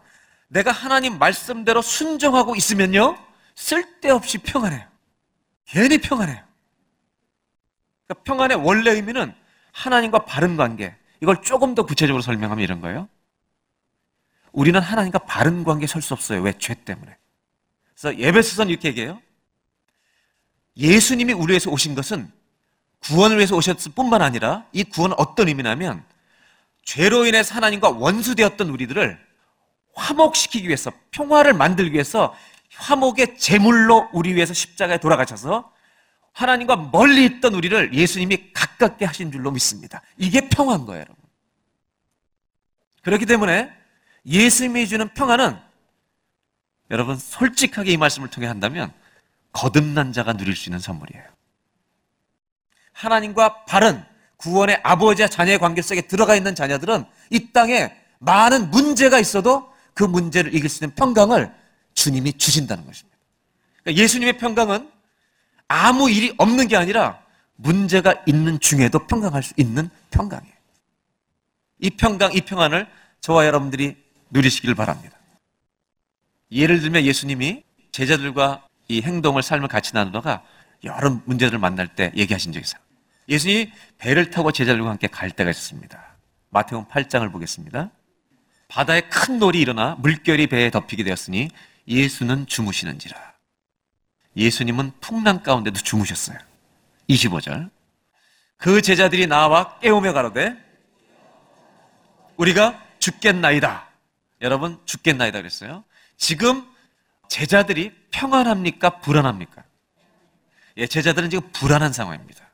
내가 0.49 0.71
하나님 0.71 1.17
말씀대로 1.17 1.81
순종하고 1.81 2.55
있으면요, 2.55 3.17
쓸데없이 3.55 4.39
평안해요. 4.39 4.96
괜히 5.67 5.97
평안해요. 5.99 6.43
그러니까 8.07 8.23
평안의 8.23 8.57
원래 8.57 8.91
의미는 8.91 9.33
하나님과 9.73 10.25
바른 10.25 10.57
관계. 10.57 10.95
이걸 11.21 11.41
조금 11.41 11.75
더 11.75 11.85
구체적으로 11.85 12.21
설명하면 12.21 12.63
이런 12.63 12.81
거예요. 12.81 13.09
우리는 14.51 14.79
하나님과 14.79 15.19
바른 15.19 15.63
관계에 15.63 15.87
설 15.87 16.01
수 16.01 16.13
없어요. 16.13 16.41
왜? 16.41 16.53
죄 16.57 16.73
때문에. 16.73 17.15
그래서 17.93 18.17
예배서선 18.17 18.69
이렇게 18.69 18.87
얘기해요. 18.89 19.21
예수님이 20.77 21.33
우리 21.33 21.51
위해서 21.51 21.69
오신 21.69 21.95
것은 21.95 22.31
구원을 22.99 23.37
위해서 23.37 23.55
오셨을 23.55 23.91
뿐만 23.93 24.21
아니라 24.21 24.65
이 24.71 24.83
구원은 24.83 25.15
어떤 25.19 25.47
의미냐면 25.47 26.03
죄로 26.83 27.25
인해서 27.25 27.55
하나님과 27.55 27.89
원수되었던 27.89 28.69
우리들을 28.69 29.19
화목시키기 29.95 30.67
위해서 30.67 30.91
평화를 31.11 31.53
만들기 31.53 31.93
위해서 31.93 32.35
화목의 32.73 33.37
제물로 33.37 34.09
우리 34.13 34.35
위해서 34.35 34.53
십자가에 34.53 34.97
돌아가셔서 34.99 35.71
하나님과 36.33 36.89
멀리 36.91 37.25
있던 37.25 37.55
우리를 37.55 37.93
예수님이 37.93 38.53
가깝게 38.53 39.05
하신 39.05 39.31
줄로 39.31 39.51
믿습니다. 39.51 40.01
이게 40.17 40.47
평화인 40.49 40.85
거예요, 40.85 41.01
여러분. 41.01 41.15
그렇기 43.01 43.25
때문에 43.25 43.73
예수님이 44.25 44.87
주는 44.87 45.07
평화는 45.13 45.57
여러분 46.91 47.17
솔직하게 47.17 47.91
이 47.91 47.97
말씀을 47.97 48.29
통해 48.29 48.47
한다면 48.47 48.93
거듭난 49.53 50.13
자가 50.13 50.33
누릴 50.33 50.55
수 50.55 50.69
있는 50.69 50.79
선물이에요. 50.79 51.23
하나님과 52.93 53.65
바른 53.65 54.03
구원의 54.37 54.81
아버지와 54.83 55.27
자녀의 55.27 55.59
관계 55.59 55.81
속에 55.81 56.01
들어가 56.01 56.35
있는 56.35 56.53
자녀들은 56.53 57.05
이 57.31 57.51
땅에 57.51 57.95
많은 58.19 58.69
문제가 58.69 59.19
있어도 59.19 59.71
그 59.93 60.03
문제를 60.03 60.53
이길 60.53 60.69
수 60.69 60.83
있는 60.83 60.95
평강을 60.95 61.53
주님이 61.97 62.33
주신다는 62.33 62.85
것입니다. 62.85 63.17
그러니까 63.81 64.03
예수님의 64.03 64.37
평강은 64.37 64.89
아무 65.67 66.09
일이 66.09 66.33
없는 66.37 66.67
게 66.67 66.77
아니라 66.77 67.19
문제가 67.55 68.23
있는 68.27 68.59
중에도 68.59 69.07
평강할 69.07 69.41
수 69.41 69.53
있는 69.57 69.89
평강이에요. 70.11 70.53
이 71.79 71.89
평강, 71.89 72.33
이 72.33 72.41
평안을 72.41 72.87
저와 73.19 73.47
여러분들이 73.47 73.97
누리시길 74.29 74.75
바랍니다. 74.75 75.17
예를 76.51 76.79
들면 76.81 77.03
예수님이 77.03 77.63
제자들과 77.91 78.65
이 78.87 79.01
행동을 79.01 79.41
삶을 79.41 79.67
같이 79.67 79.95
나누다가 79.95 80.43
여러 80.83 81.19
문제들을 81.25 81.57
만날 81.57 81.87
때 81.87 82.11
얘기하신 82.15 82.53
적이 82.53 82.63
있어요. 82.63 82.81
예수님이 83.27 83.71
배를 83.97 84.29
타고 84.29 84.51
제자들과 84.51 84.91
함께 84.91 85.07
갈 85.07 85.31
때가 85.31 85.49
있었습니다. 85.49 86.15
마태복음 86.51 86.87
8장을 86.89 87.29
보겠습니다. 87.31 87.89
바다에 88.67 89.01
큰 89.01 89.39
놀이 89.39 89.59
일어나 89.59 89.95
물결이 89.99 90.47
배에 90.47 90.69
덮이게 90.69 91.03
되었으니 91.03 91.49
예수는 91.87 92.47
주무시는지라. 92.47 93.17
예수님은 94.35 94.91
풍랑 95.01 95.43
가운데도 95.43 95.79
주무셨어요. 95.79 96.37
25절. 97.09 97.69
그 98.57 98.81
제자들이 98.81 99.27
나와 99.27 99.79
깨우며 99.79 100.13
가로되 100.13 100.55
우리가 102.37 102.83
죽겠나이다. 102.99 103.87
여러분 104.41 104.79
죽겠나이다 104.85 105.39
그랬어요. 105.39 105.83
지금 106.17 106.67
제자들이 107.29 107.93
평안합니까? 108.11 108.99
불안합니까? 108.99 109.63
예, 110.77 110.87
제자들은 110.87 111.29
지금 111.29 111.49
불안한 111.51 111.93
상황입니다. 111.93 112.45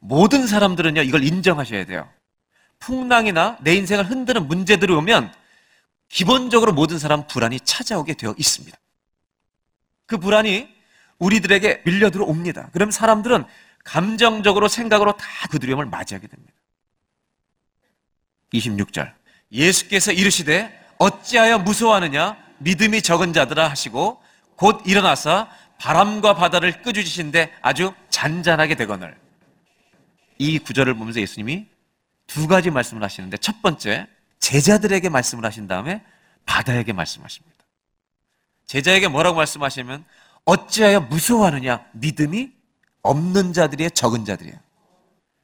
모든 0.00 0.46
사람들은요, 0.46 1.02
이걸 1.02 1.22
인정하셔야 1.22 1.84
돼요. 1.84 2.10
풍랑이나 2.78 3.58
내 3.60 3.74
인생을 3.74 4.04
흔드는 4.10 4.48
문제들이 4.48 4.92
오면 4.92 5.32
기본적으로 6.12 6.74
모든 6.74 6.98
사람 6.98 7.26
불안이 7.26 7.60
찾아오게 7.60 8.14
되어 8.14 8.34
있습니다. 8.36 8.76
그 10.04 10.18
불안이 10.18 10.68
우리들에게 11.18 11.82
밀려 11.86 12.10
들어 12.10 12.24
옵니다. 12.26 12.68
그럼 12.72 12.90
사람들은 12.90 13.44
감정적으로 13.82 14.68
생각으로 14.68 15.16
다 15.16 15.26
그 15.50 15.58
두려움을 15.58 15.86
맞이하게 15.86 16.28
됩니다. 16.28 16.52
26절. 18.54 19.12
예수께서 19.50 20.12
이르시되 20.12 20.72
어찌하여 20.98 21.58
무서워하느냐 21.58 22.36
믿음이 22.58 23.02
적은 23.02 23.32
자들아 23.32 23.68
하시고 23.68 24.22
곧 24.56 24.82
일어나서 24.86 25.48
바람과 25.78 26.34
바다를 26.34 26.82
끄주시신데 26.82 27.52
아주 27.60 27.92
잔잔하게 28.08 28.76
되거늘. 28.76 29.18
이 30.38 30.58
구절을 30.58 30.94
보면서 30.94 31.20
예수님이 31.20 31.66
두 32.26 32.46
가지 32.46 32.70
말씀을 32.70 33.02
하시는데 33.02 33.36
첫 33.38 33.60
번째 33.62 34.06
제자들에게 34.42 35.08
말씀을 35.08 35.44
하신 35.44 35.68
다음에 35.68 36.04
바다에게 36.46 36.92
말씀하십니다. 36.92 37.56
제자에게 38.66 39.06
뭐라고 39.06 39.36
말씀하시면 39.36 40.04
어찌하여 40.44 41.00
무서워하느냐? 41.02 41.86
믿음이 41.92 42.52
없는 43.02 43.52
자들이에요, 43.52 43.90
적은 43.90 44.24
자들이에요. 44.24 44.58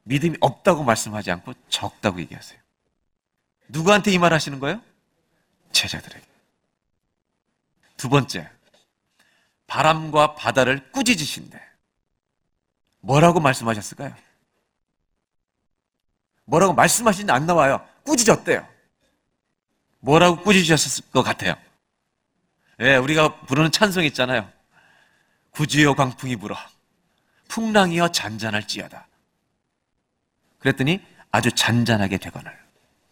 믿음이 0.02 0.38
없다고 0.40 0.82
말씀하지 0.82 1.30
않고 1.30 1.54
적다고 1.68 2.18
얘기하세요. 2.20 2.58
누구한테 3.68 4.10
이 4.10 4.18
말 4.18 4.32
하시는 4.32 4.58
거예요? 4.58 4.82
제자들에게. 5.70 6.26
두 7.96 8.08
번째, 8.08 8.50
바람과 9.68 10.34
바다를 10.34 10.90
꾸짖으신데 10.90 11.60
뭐라고 13.00 13.38
말씀하셨을까요? 13.38 14.12
뭐라고 16.46 16.72
말씀하시는지 16.72 17.30
안 17.30 17.46
나와요. 17.46 17.86
꾸짖었대요. 18.02 18.77
뭐라고 20.00 20.42
꾸짖으셨을 20.42 21.10
것 21.10 21.22
같아요? 21.22 21.54
예, 22.80 22.96
우리가 22.96 23.40
부르는 23.40 23.70
찬송 23.72 24.04
있잖아요. 24.04 24.50
구주여 25.50 25.94
광풍이 25.94 26.36
불어. 26.36 26.56
풍랑이여 27.48 28.08
잔잔할지어다. 28.12 29.08
그랬더니 30.58 31.04
아주 31.30 31.50
잔잔하게 31.52 32.18
되거늘. 32.18 32.56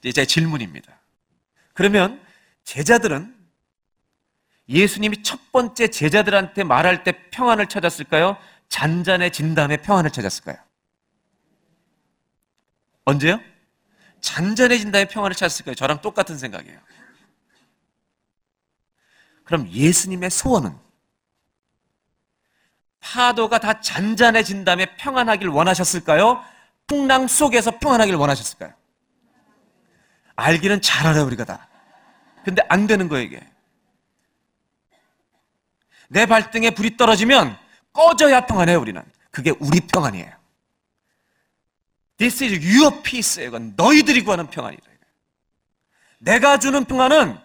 이제 0.05 0.25
질문입니다. 0.25 0.92
그러면 1.75 2.20
제자들은 2.64 3.35
예수님이 4.68 5.22
첫 5.22 5.53
번째 5.53 5.88
제자들한테 5.88 6.64
말할 6.64 7.05
때 7.05 7.29
평안을 7.31 7.66
찾았을까요? 7.66 8.37
잔잔해진 8.68 9.55
다음에 9.55 9.77
평안을 9.77 10.11
찾았을까요? 10.11 10.57
언제요? 13.05 13.40
잔잔해진 14.26 14.90
다음에 14.90 15.06
평안을 15.06 15.36
찾았을까요? 15.36 15.76
저랑 15.76 16.00
똑같은 16.00 16.36
생각이에요. 16.36 16.78
그럼 19.44 19.68
예수님의 19.68 20.30
소원은 20.30 20.76
파도가 22.98 23.60
다 23.60 23.80
잔잔해진 23.80 24.64
다음에 24.64 24.96
평안하길 24.96 25.46
원하셨을까요? 25.46 26.44
풍랑 26.88 27.28
속에서 27.28 27.78
평안하길 27.78 28.16
원하셨을까요? 28.16 28.74
알기는 30.34 30.82
잘 30.82 31.06
알아요, 31.06 31.24
우리가 31.24 31.44
다. 31.44 31.68
근데 32.44 32.62
안 32.68 32.88
되는 32.88 33.08
거예요, 33.08 33.24
이게. 33.24 33.48
내 36.08 36.26
발등에 36.26 36.70
불이 36.70 36.96
떨어지면 36.96 37.56
꺼져야 37.92 38.46
평안해요, 38.46 38.80
우리는. 38.80 39.02
그게 39.30 39.52
우리 39.60 39.80
평안이에요. 39.80 40.32
This 42.18 42.42
is 42.44 42.55
your 42.79 43.02
peace예요. 43.02 43.48
이건 43.48 43.74
너희들이 43.76 44.22
구하는 44.24 44.46
평안이다. 44.48 44.83
내가 46.18 46.59
주는 46.59 46.85
평안은 46.85 47.38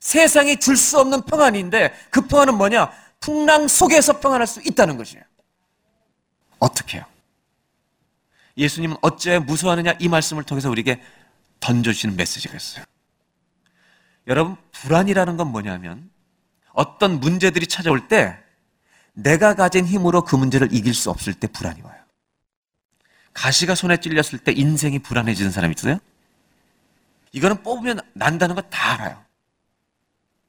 세상이 0.00 0.58
줄 0.58 0.76
수 0.76 0.98
없는 1.00 1.22
평안인데 1.22 1.92
그 2.10 2.26
평안은 2.26 2.56
뭐냐? 2.56 2.92
풍랑 3.20 3.68
속에서 3.68 4.20
평안할 4.20 4.46
수 4.46 4.60
있다는 4.64 4.96
것이에요. 4.96 5.22
어떻게 6.58 6.98
해요? 6.98 7.04
예수님은 8.56 8.96
어째 9.00 9.38
무서워하느냐 9.40 9.94
이 9.98 10.08
말씀을 10.08 10.44
통해서 10.44 10.68
우리에게 10.70 11.00
던져주시는 11.60 12.16
메시지가 12.16 12.56
있어요. 12.56 12.84
여러분, 14.26 14.56
불안이라는 14.72 15.36
건 15.36 15.48
뭐냐면 15.48 16.10
어떤 16.72 17.18
문제들이 17.20 17.66
찾아올 17.66 18.08
때 18.08 18.38
내가 19.14 19.54
가진 19.54 19.84
힘으로 19.86 20.22
그 20.22 20.36
문제를 20.36 20.72
이길 20.72 20.94
수 20.94 21.10
없을 21.10 21.34
때 21.34 21.46
불안이 21.46 21.80
와요. 21.82 22.01
가시가 23.34 23.74
손에 23.74 23.98
찔렸을 23.98 24.38
때 24.38 24.52
인생이 24.52 24.98
불안해지는 25.00 25.50
사람이 25.50 25.74
있어요? 25.76 25.98
이거는 27.32 27.62
뽑으면 27.62 28.00
난다는 28.12 28.54
거 28.54 28.62
다 28.62 28.92
알아요. 28.92 29.24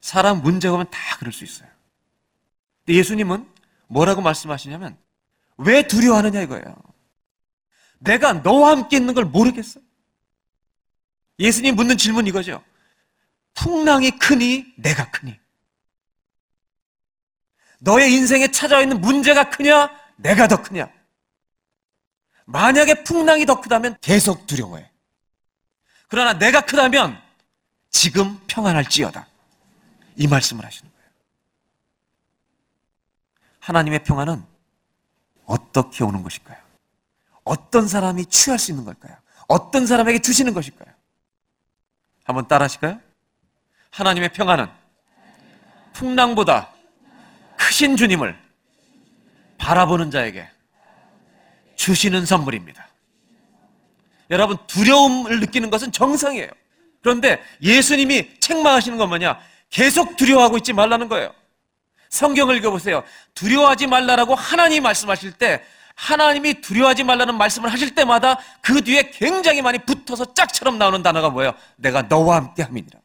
사람 0.01 0.41
문제가 0.41 0.73
오면 0.75 0.89
다 0.91 0.99
그럴 1.17 1.31
수 1.31 1.45
있어요. 1.45 1.69
근데 2.85 2.97
예수님은 2.99 3.49
뭐라고 3.87 4.21
말씀하시냐면 4.21 4.97
왜 5.57 5.83
두려워하느냐 5.87 6.41
이거예요. 6.41 6.75
내가 7.99 8.33
너와 8.33 8.71
함께 8.71 8.97
있는 8.97 9.13
걸 9.13 9.23
모르겠어? 9.23 9.79
예수님 11.39 11.75
묻는 11.75 11.97
질문 11.97 12.27
이거죠. 12.27 12.61
풍랑이 13.53 14.11
크니 14.19 14.73
내가 14.77 15.09
크니? 15.11 15.39
너의 17.79 18.11
인생에 18.13 18.51
찾아와 18.51 18.81
있는 18.81 18.99
문제가 18.99 19.49
크냐? 19.49 19.89
내가 20.17 20.47
더 20.47 20.61
크냐? 20.61 20.89
만약에 22.45 23.03
풍랑이 23.03 23.45
더 23.45 23.61
크다면 23.61 23.97
계속 24.01 24.45
두려워해. 24.47 24.89
그러나 26.07 26.37
내가 26.37 26.61
크다면 26.61 27.19
지금 27.89 28.39
평안할지어다. 28.47 29.27
이 30.15 30.27
말씀을 30.27 30.65
하시는 30.65 30.91
거예요. 30.91 31.09
하나님의 33.59 34.03
평안은 34.03 34.43
어떻게 35.45 36.03
오는 36.03 36.21
것일까요? 36.23 36.57
어떤 37.43 37.87
사람이 37.87 38.25
취할 38.27 38.59
수 38.59 38.71
있는 38.71 38.85
걸까요? 38.85 39.17
어떤 39.47 39.85
사람에게 39.85 40.19
주시는 40.19 40.53
것일까요? 40.53 40.93
한번 42.23 42.47
따라 42.47 42.65
하실까요? 42.65 42.99
하나님의 43.91 44.29
평안은 44.33 44.67
풍랑보다 45.93 46.73
크신 47.57 47.97
주님을 47.97 48.37
바라보는 49.57 50.11
자에게 50.11 50.49
주시는 51.83 52.25
선물입니다. 52.25 52.87
여러분, 54.29 54.57
두려움을 54.67 55.41
느끼는 55.41 55.69
것은 55.69 55.91
정상이에요. 55.91 56.49
그런데 57.01 57.43
예수님이 57.61 58.39
책망하시는 58.39 58.97
건 58.97 59.09
뭐냐? 59.09 59.37
계속 59.69 60.15
두려워하고 60.15 60.55
있지 60.57 60.71
말라는 60.71 61.09
거예요. 61.09 61.33
성경을 62.07 62.55
읽어보세요. 62.57 63.03
두려워하지 63.33 63.87
말라라고 63.87 64.33
하나님이 64.33 64.79
말씀하실 64.79 65.33
때 65.33 65.61
하나님이 65.95 66.61
두려워하지 66.61 67.03
말라는 67.03 67.37
말씀을 67.37 67.69
하실 67.69 67.93
때마다 67.93 68.39
그 68.61 68.81
뒤에 68.81 69.11
굉장히 69.11 69.61
많이 69.61 69.77
붙어서 69.79 70.33
짝처럼 70.33 70.77
나오는 70.77 71.03
단어가 71.03 71.29
뭐예요? 71.29 71.53
내가 71.75 72.03
너와 72.03 72.37
함께 72.37 72.63
함이니라. 72.63 72.97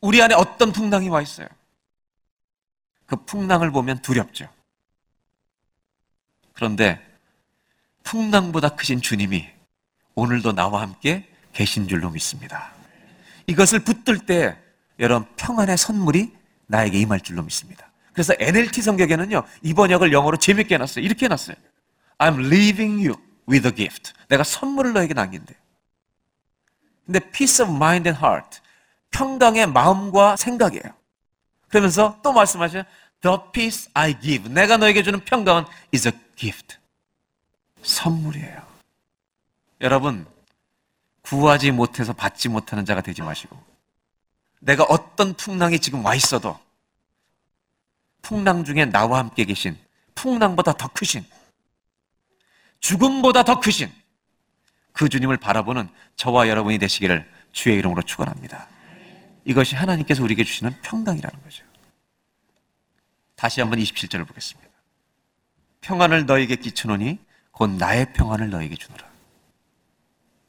우리 0.00 0.22
안에 0.22 0.34
어떤 0.34 0.72
풍랑이 0.72 1.10
와 1.10 1.20
있어요? 1.20 1.46
그 3.04 3.16
풍랑을 3.16 3.70
보면 3.70 4.00
두렵죠. 4.00 4.48
그런데 6.60 7.00
풍랑보다 8.02 8.76
크신 8.76 9.00
주님이 9.00 9.48
오늘도 10.14 10.52
나와 10.52 10.82
함께 10.82 11.26
계신 11.54 11.88
줄로 11.88 12.10
믿습니다. 12.10 12.74
이것을 13.46 13.78
붙들 13.78 14.26
때 14.26 14.58
여러분 14.98 15.26
평안의 15.36 15.78
선물이 15.78 16.30
나에게 16.66 16.98
임할 16.98 17.22
줄로 17.22 17.42
믿습니다. 17.42 17.90
그래서 18.12 18.34
NLT 18.38 18.82
성경에는요, 18.82 19.42
이 19.62 19.72
번역을 19.72 20.12
영어로 20.12 20.36
재밌게 20.36 20.74
해놨어요. 20.74 21.02
이렇게 21.02 21.24
해놨어요. 21.24 21.56
I'm 22.18 22.52
leaving 22.52 23.08
you 23.08 23.18
with 23.48 23.66
a 23.66 23.74
gift. 23.74 24.12
내가 24.28 24.44
선물을 24.44 24.92
너에게 24.92 25.14
남긴대. 25.14 25.54
근데 27.06 27.20
peace 27.30 27.64
of 27.64 27.74
mind 27.74 28.06
and 28.06 28.22
heart. 28.22 28.60
평강의 29.12 29.66
마음과 29.68 30.36
생각이에요. 30.36 30.92
그러면서 31.68 32.20
또 32.22 32.34
말씀하셔요. 32.34 32.82
The 33.22 33.38
peace 33.50 33.90
I 33.94 34.20
give. 34.20 34.52
내가 34.52 34.76
너에게 34.76 35.02
주는 35.02 35.20
평강은 35.20 35.64
is 35.94 36.08
a 36.08 36.12
gift. 36.40 36.78
선물이에요. 37.82 38.66
여러분, 39.82 40.26
구하지 41.20 41.70
못해서 41.70 42.14
받지 42.14 42.48
못하는 42.48 42.84
자가 42.86 43.02
되지 43.02 43.20
마시고, 43.22 43.62
내가 44.58 44.84
어떤 44.84 45.34
풍랑이 45.34 45.78
지금 45.78 46.04
와 46.04 46.14
있어도, 46.14 46.58
풍랑 48.22 48.64
중에 48.64 48.86
나와 48.86 49.18
함께 49.18 49.44
계신, 49.44 49.78
풍랑보다 50.14 50.72
더 50.72 50.88
크신, 50.88 51.24
죽음보다 52.80 53.42
더 53.42 53.60
크신, 53.60 53.92
그 54.92 55.08
주님을 55.08 55.36
바라보는 55.36 55.88
저와 56.16 56.48
여러분이 56.48 56.78
되시기를 56.78 57.30
주의 57.52 57.76
이름으로 57.76 58.02
축원합니다. 58.02 58.66
이것이 59.44 59.76
하나님께서 59.76 60.22
우리에게 60.22 60.44
주시는 60.44 60.80
평강이라는 60.82 61.42
거죠. 61.42 61.64
다시 63.36 63.60
한번 63.60 63.78
27절을 63.78 64.26
보겠습니다. 64.26 64.69
평안을 65.80 66.26
너에게 66.26 66.56
끼쳐노니 66.56 67.18
곧 67.52 67.70
나의 67.70 68.12
평안을 68.12 68.50
너에게 68.50 68.76
주노라. 68.76 69.08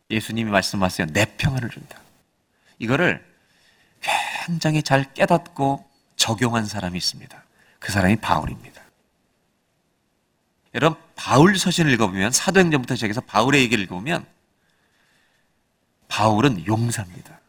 예수님이 0.09 0.51
말씀하세요. 0.51 1.07
내 1.07 1.25
평안을 1.37 1.69
준다. 1.69 1.99
이거를 2.79 3.25
굉장히 4.45 4.83
잘 4.83 5.13
깨닫고 5.13 5.85
적용한 6.15 6.65
사람이 6.65 6.97
있습니다. 6.97 7.43
그 7.79 7.91
사람이 7.91 8.17
바울입니다. 8.17 8.81
여러분, 10.73 11.01
바울 11.15 11.57
서신을 11.57 11.91
읽어보면, 11.93 12.31
사도행전부터 12.31 12.95
시작해서 12.95 13.21
바울의 13.21 13.61
얘기를 13.61 13.83
읽어보면, 13.83 14.25
바울은 16.07 16.65
용사입니다. 16.65 17.39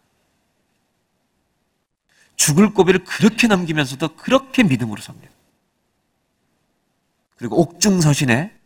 죽을 2.36 2.72
고비를 2.72 3.04
그렇게 3.04 3.46
남기면서도 3.46 4.16
그렇게 4.16 4.62
믿음으로 4.62 5.00
삽니다. 5.00 5.31
그리고 7.42 7.60
옥중서신에 7.60 8.56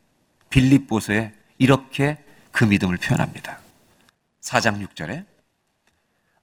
빌립보서에 0.50 1.32
이렇게 1.56 2.22
그 2.52 2.64
믿음을 2.64 2.98
표현합니다. 2.98 3.58
4장 4.42 4.86
6절에 4.86 5.24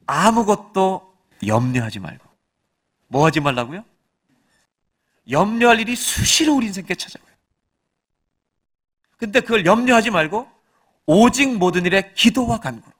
아무것도 0.07 1.15
염려하지 1.45 1.99
말고 1.99 2.27
뭐 3.09 3.27
하지 3.27 3.39
말라고요? 3.39 3.85
염려할 5.29 5.79
일이 5.81 5.95
수시로 5.95 6.55
우리 6.55 6.65
인생께 6.65 6.95
찾아와요. 6.95 7.29
근데 9.17 9.39
그걸 9.39 9.67
염려하지 9.67 10.09
말고 10.09 10.49
오직 11.05 11.55
모든 11.55 11.85
일에 11.85 12.13
기도와 12.15 12.59
간구로. 12.59 12.91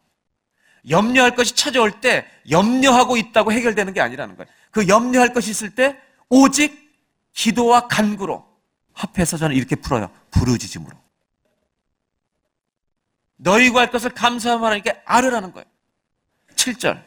염려할 0.90 1.36
것이 1.36 1.56
찾아올 1.56 2.02
때 2.02 2.28
염려하고 2.52 3.18
있다고 3.18 3.52
해결되는 3.52 3.94
게 3.94 4.00
아니라는 4.00 4.38
거예요. 4.38 4.52
그 4.70 4.88
염려할 4.88 5.34
것이 5.34 5.50
있을 5.50 5.74
때 5.74 6.00
오직 6.30 6.94
기도와 7.34 7.88
간구로 7.88 8.53
합해서 8.94 9.38
저는 9.38 9.56
이렇게 9.56 9.76
풀어요. 9.76 10.10
부르짖음으로. 10.32 10.96
너희 13.38 13.70
구할 13.70 13.92
것을 13.92 14.12
감사하면 14.12 14.64
하나님께 14.66 15.02
아르라는 15.06 15.52
거예요. 15.52 15.66
7절. 16.56 17.04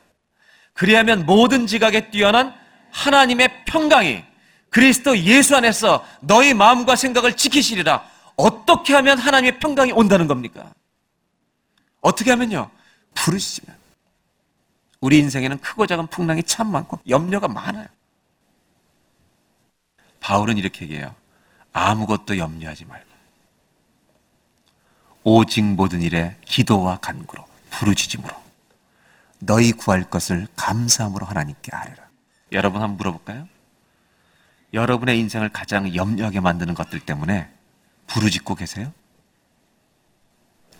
그리하면 0.74 1.24
모든 1.24 1.66
지각에 1.66 2.10
뛰어난 2.10 2.54
하나님의 2.90 3.64
평강이 3.64 4.24
그리스도 4.70 5.16
예수 5.18 5.56
안에서 5.56 6.04
너희 6.20 6.52
마음과 6.52 6.96
생각을 6.96 7.36
지키시리라. 7.36 8.06
어떻게 8.36 8.92
하면 8.94 9.18
하나님의 9.18 9.58
평강이 9.58 9.92
온다는 9.92 10.26
겁니까? 10.26 10.74
어떻게 12.02 12.30
하면요? 12.30 12.70
부르시면. 13.14 13.74
우리 15.00 15.18
인생에는 15.18 15.58
크고 15.60 15.86
작은 15.86 16.08
풍랑이 16.08 16.42
참 16.42 16.70
많고 16.70 17.00
염려가 17.08 17.48
많아요. 17.48 17.86
바울은 20.20 20.58
이렇게 20.58 20.84
얘기해요. 20.84 21.14
아무것도 21.76 22.38
염려하지 22.38 22.86
말고. 22.86 23.06
오직 25.24 25.62
모든 25.62 26.00
일에 26.00 26.36
기도와 26.46 26.96
간구로 26.98 27.44
부르짖음으로 27.70 28.34
너희 29.40 29.72
구할 29.72 30.08
것을 30.08 30.46
감사함으로 30.56 31.26
하나님께 31.26 31.70
아뢰라. 31.74 32.08
여러분 32.52 32.80
한번 32.80 32.96
물어볼까요? 32.96 33.46
여러분의 34.72 35.18
인생을 35.18 35.50
가장 35.50 35.94
염려하게 35.94 36.40
만드는 36.40 36.74
것들 36.74 37.00
때문에 37.00 37.52
부르짖고 38.06 38.54
계세요? 38.54 38.92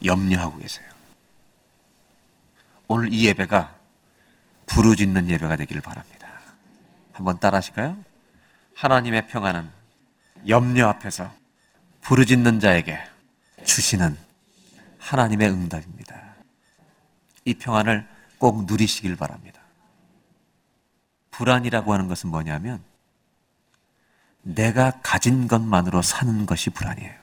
염려하고 0.03 0.57
계세요. 0.59 0.88
오늘 2.88 3.12
이 3.12 3.26
예배가 3.26 3.74
부르짖는 4.64 5.28
예배가 5.28 5.57
되기를 5.57 5.82
바랍니다. 5.82 6.28
한번 7.12 7.38
따라 7.38 7.59
하실까요? 7.59 7.99
하나님의 8.74 9.26
평안은 9.28 9.76
염려 10.49 10.89
앞에서 10.89 11.32
부르짖는 12.03 12.61
자에게 12.61 12.99
주시는 13.64 14.16
하나님의 14.99 15.51
응답입니다. 15.51 16.34
이 17.45 17.55
평안을 17.55 18.07
꼭 18.39 18.64
누리시길 18.64 19.16
바랍니다. 19.16 19.61
불안이라고 21.30 21.93
하는 21.93 22.09
것은 22.09 22.30
뭐냐면 22.30 22.82
내가 24.43 25.01
가진 25.03 25.49
것만으로 25.49 26.03
사는 26.03 26.47
것이 26.47 26.70
불안이에요. 26.70 27.14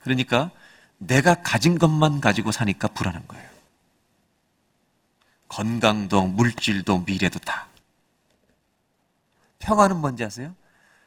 그러니까 0.00 0.50
내가 0.98 1.34
가진 1.42 1.78
것만 1.78 2.20
가지고 2.20 2.52
사니까 2.52 2.88
불안한 2.88 3.26
거예요. 3.28 3.50
건강도, 5.48 6.26
물질도, 6.26 7.00
미래도 7.00 7.38
다. 7.40 7.68
평안은 9.62 9.96
뭔지 9.98 10.24
아세요? 10.24 10.54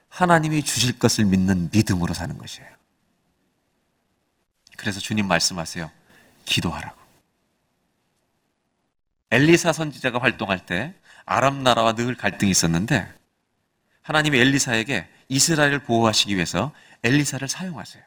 하나님이 0.10 0.64
주실 0.64 0.98
것을 0.98 1.26
믿는 1.26 1.70
믿음으로 1.72 2.14
사는 2.14 2.38
것이에요. 2.38 2.70
그래서 4.78 5.00
주님 5.00 5.28
말씀하세요. 5.28 5.92
기도하라고. 6.46 6.96
엘리사 9.32 9.74
선지자가 9.74 10.20
활동할 10.22 10.66
때 10.66 10.94
아람 11.26 11.64
나라와 11.64 11.94
늘 11.94 12.16
갈등이 12.16 12.52
있었는데 12.52 13.12
하나님이 14.04 14.38
엘리사에게 14.40 15.10
이스라엘을 15.28 15.80
보호하시기 15.80 16.36
위해서 16.36 16.72
엘리사를 17.04 17.46
사용하세요. 17.48 18.04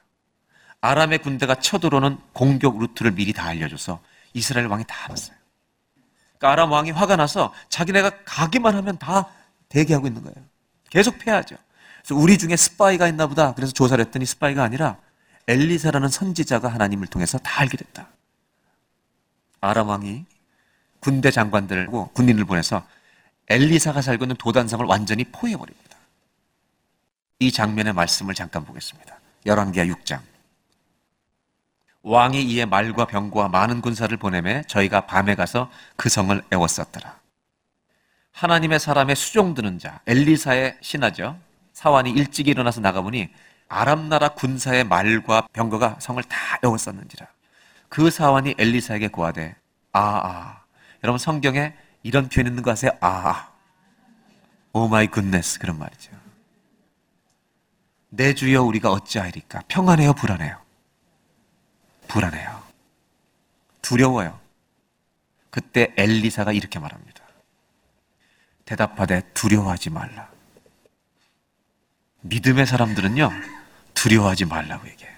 아람의 0.80 1.18
군대가 1.18 1.57
쳐들어오는 1.57 2.18
공격 2.32 2.78
루트를 2.78 3.11
미리 3.11 3.32
다 3.32 3.46
알려줘서 3.46 4.01
이스라엘 4.32 4.68
왕이 4.68 4.84
다 4.86 5.05
알았어요. 5.05 5.36
그러니까 6.38 6.53
아람 6.53 6.70
왕이 6.70 6.92
화가 6.92 7.16
나서 7.16 7.53
자기네가 7.68 8.22
가기만 8.24 8.76
하면 8.76 8.96
다 8.99 9.28
대기하고 9.68 10.06
있는 10.06 10.22
거예요. 10.22 10.36
계속 10.90 11.18
패하죠. 11.18 11.57
그래서 12.02 12.14
우리 12.14 12.38
중에 12.38 12.56
스파이가 12.56 13.08
있나 13.08 13.26
보다. 13.26 13.54
그래서 13.54 13.72
조사를 13.72 14.04
했더니 14.06 14.24
스파이가 14.24 14.62
아니라 14.62 14.98
엘리사라는 15.46 16.08
선지자가 16.08 16.68
하나님을 16.68 17.06
통해서 17.06 17.38
다 17.38 17.60
알게 17.60 17.76
됐다. 17.76 18.08
아람 19.60 19.88
왕이 19.88 20.24
군대 21.00 21.30
장관들고 21.30 22.10
군인을 22.12 22.44
보내서 22.44 22.86
엘리사가 23.48 24.02
살고 24.02 24.24
있는 24.24 24.36
도단성을 24.36 24.84
완전히 24.86 25.24
포위해버립니다. 25.24 25.96
이 27.40 27.52
장면의 27.52 27.92
말씀을 27.92 28.34
잠깐 28.34 28.64
보겠습니다. 28.64 29.18
열왕기하 29.46 29.86
6장. 29.86 30.20
왕이 32.02 32.42
이에 32.44 32.64
말과 32.64 33.06
병과 33.06 33.48
많은 33.48 33.80
군사를 33.80 34.14
보내매 34.16 34.62
저희가 34.66 35.06
밤에 35.06 35.34
가서 35.34 35.70
그 35.96 36.08
성을 36.08 36.42
애워쌌더라. 36.52 37.18
하나님의 38.39 38.78
사람의 38.78 39.16
수종드는 39.16 39.80
자 39.80 40.01
엘리사의 40.07 40.78
신하죠. 40.80 41.36
사환이 41.72 42.12
일찍 42.12 42.47
일어나서 42.47 42.80
나가보니 42.80 43.30
아람 43.68 44.09
나라 44.09 44.28
군사의 44.28 44.84
말과 44.84 45.49
병거가 45.53 45.97
성을 45.99 46.22
다 46.22 46.36
애워쌌는지라. 46.64 47.26
그 47.89 48.11
사환이 48.11 48.55
엘리사에게 48.57 49.09
고하되 49.09 49.57
아 49.93 50.01
아. 50.01 50.62
여러분 51.03 51.18
성경에 51.18 51.74
이런 52.05 52.28
표현 52.28 52.47
있는 52.47 52.62
거 52.62 52.70
아세요? 52.70 52.93
아. 53.01 53.49
Oh 54.72 54.86
my 54.86 55.09
goodness 55.09 55.59
그런 55.59 55.76
말이죠. 55.76 56.12
내 58.11 58.34
주여 58.34 58.62
우리가 58.62 58.93
어찌하리까? 58.93 59.62
평안해요, 59.66 60.12
불안해요? 60.12 60.57
불안해요. 62.07 62.62
두려워요. 63.82 64.39
그때 65.51 65.93
엘리사가 65.97 66.53
이렇게 66.53 66.78
말합니다. 66.78 67.17
대답하되 68.68 69.22
두려워하지 69.32 69.88
말라. 69.88 70.30
믿음의 72.20 72.66
사람들은요, 72.66 73.30
두려워하지 73.94 74.44
말라고 74.44 74.86
얘기해요. 74.88 75.16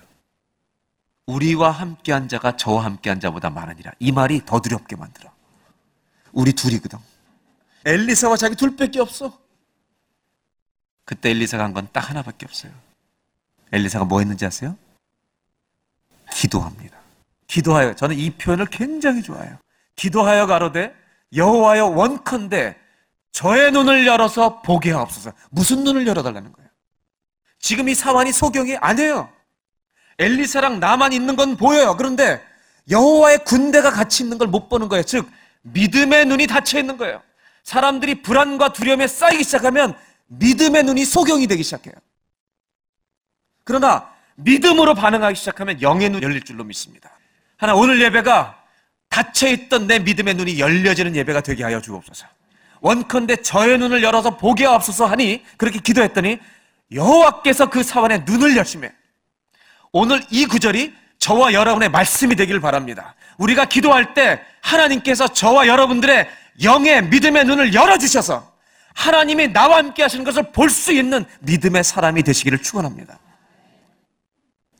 우리와 1.26 1.72
함께한 1.72 2.28
자가 2.28 2.57
저와 2.57 2.84
함께한 2.84 3.18
자보다 3.18 3.51
많으니라. 3.51 3.90
이 3.98 4.12
말이 4.12 4.44
더 4.46 4.61
두렵게 4.61 4.94
만들어. 4.94 5.32
우리 6.32 6.53
둘이거든. 6.53 7.01
엘리사와 7.84 8.36
자기 8.36 8.55
둘밖에 8.55 9.01
없어. 9.01 9.36
그때 11.05 11.30
엘리사가 11.30 11.64
한 11.64 11.74
건 11.74 11.88
딱 11.92 12.09
하나밖에 12.09 12.46
없어요. 12.46 12.72
엘리사가 13.72 14.05
뭐 14.05 14.20
했는지 14.20 14.46
아세요? 14.46 14.76
기도합니다. 16.32 16.96
기도하여 17.48 17.96
저는 17.96 18.16
이 18.16 18.30
표현을 18.30 18.66
굉장히 18.66 19.22
좋아해요. 19.22 19.59
기도하여 19.96 20.46
가로되 20.46 20.94
여호와여 21.34 21.86
원컨대 21.86 22.76
저의 23.33 23.70
눈을 23.72 24.07
열어서 24.07 24.61
보게 24.62 24.91
하옵소서. 24.93 25.33
무슨 25.51 25.85
눈을 25.85 26.07
열어달라는 26.07 26.53
거예요? 26.53 26.68
지금 27.59 27.89
이 27.89 27.95
사환이 27.95 28.33
소경이 28.33 28.76
아니에요. 28.76 29.31
엘리사랑 30.18 30.81
나만 30.81 31.12
있는 31.12 31.37
건 31.37 31.57
보여요. 31.57 31.97
그런데 31.97 32.43
여호와의 32.91 33.45
군대가 33.45 33.91
같이 33.91 34.22
있는 34.22 34.39
걸 34.39 34.49
못 34.49 34.68
보는 34.68 34.89
거예요. 34.89 35.03
즉 35.05 35.31
믿음의 35.62 36.26
눈이 36.26 36.47
닫혀 36.47 36.78
있는 36.78 36.97
거예요. 36.97 37.22
사람들이 37.62 38.22
불안과 38.22 38.72
두려움에 38.72 39.07
쌓이기 39.07 39.45
시작하면 39.45 39.95
믿음의 40.26 40.85
눈이 40.85 41.05
소경이 41.05 41.47
되기 41.47 41.62
시작해요. 41.62 41.95
그러나 43.64 44.11
믿음으로 44.37 44.95
반응하기 44.95 45.37
시작하면 45.37 45.81
영의 45.83 46.09
눈이 46.11 46.24
열릴 46.24 46.43
줄로 46.43 46.64
믿습니다. 46.64 47.11
하나 47.57 47.74
오늘 47.74 48.01
예배가 48.01 48.59
닫혀 49.11 49.49
있던 49.49 49.87
내 49.87 49.99
믿음의 49.99 50.35
눈이 50.35 50.59
열려지는 50.59 51.14
예배가 51.14 51.43
되게 51.43 51.62
하여 51.64 51.81
주옵소서. 51.81 52.26
원컨대 52.81 53.37
저의 53.37 53.78
눈을 53.78 54.03
열어서 54.03 54.37
보게 54.37 54.64
하옵소서 54.64 55.07
하니 55.07 55.45
그렇게 55.57 55.78
기도했더니 55.78 56.39
여호와께서 56.93 57.70
그 57.70 57.83
사원의 57.83 58.24
눈을 58.26 58.57
여심해. 58.57 58.93
오늘 59.93 60.22
이 60.31 60.47
구절이 60.47 60.95
저와 61.18 61.53
여러분의 61.53 61.91
말씀이 61.91 62.35
되기를 62.35 62.61
바랍니다. 62.61 63.14
우리가 63.39 63.66
기도할 63.66 64.14
때 64.14 64.41
하나님께서 64.62 65.28
저와 65.28 65.66
여러분들의 65.66 66.28
영의 66.62 67.05
믿음의 67.05 67.45
눈을 67.45 67.74
열어주셔서 67.74 68.51
하나님이 68.95 69.53
나와 69.53 69.78
함께 69.78 70.03
하시는 70.03 70.24
것을 70.24 70.51
볼 70.53 70.70
수 70.70 70.93
있는 70.93 71.24
믿음의 71.41 71.85
사람이 71.85 72.22
되시기를 72.22 72.61
축원합니다. 72.62 73.18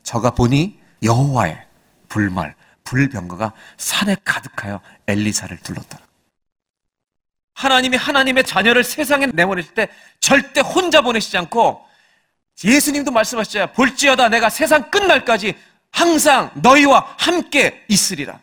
저가 0.03 0.31
보니 0.31 0.79
여호와의 1.03 1.65
불말, 2.09 2.55
불병거가 2.83 3.53
산에 3.77 4.15
가득하여 4.23 4.81
엘리사를 5.07 5.57
둘렀더라. 5.59 6.03
하나님이 7.53 7.97
하나님의 7.97 8.43
자녀를 8.43 8.83
세상에 8.83 9.27
내보내실 9.27 9.73
때 9.73 9.89
절대 10.19 10.61
혼자 10.61 11.01
보내시지 11.01 11.37
않고 11.37 11.85
예수님도 12.63 13.11
말씀하셨잖아요. 13.11 13.73
볼지어다 13.73 14.29
내가 14.29 14.49
세상 14.49 14.89
끝날까지 14.91 15.55
항상 15.91 16.51
너희와 16.55 17.15
함께 17.17 17.83
있으리라. 17.87 18.39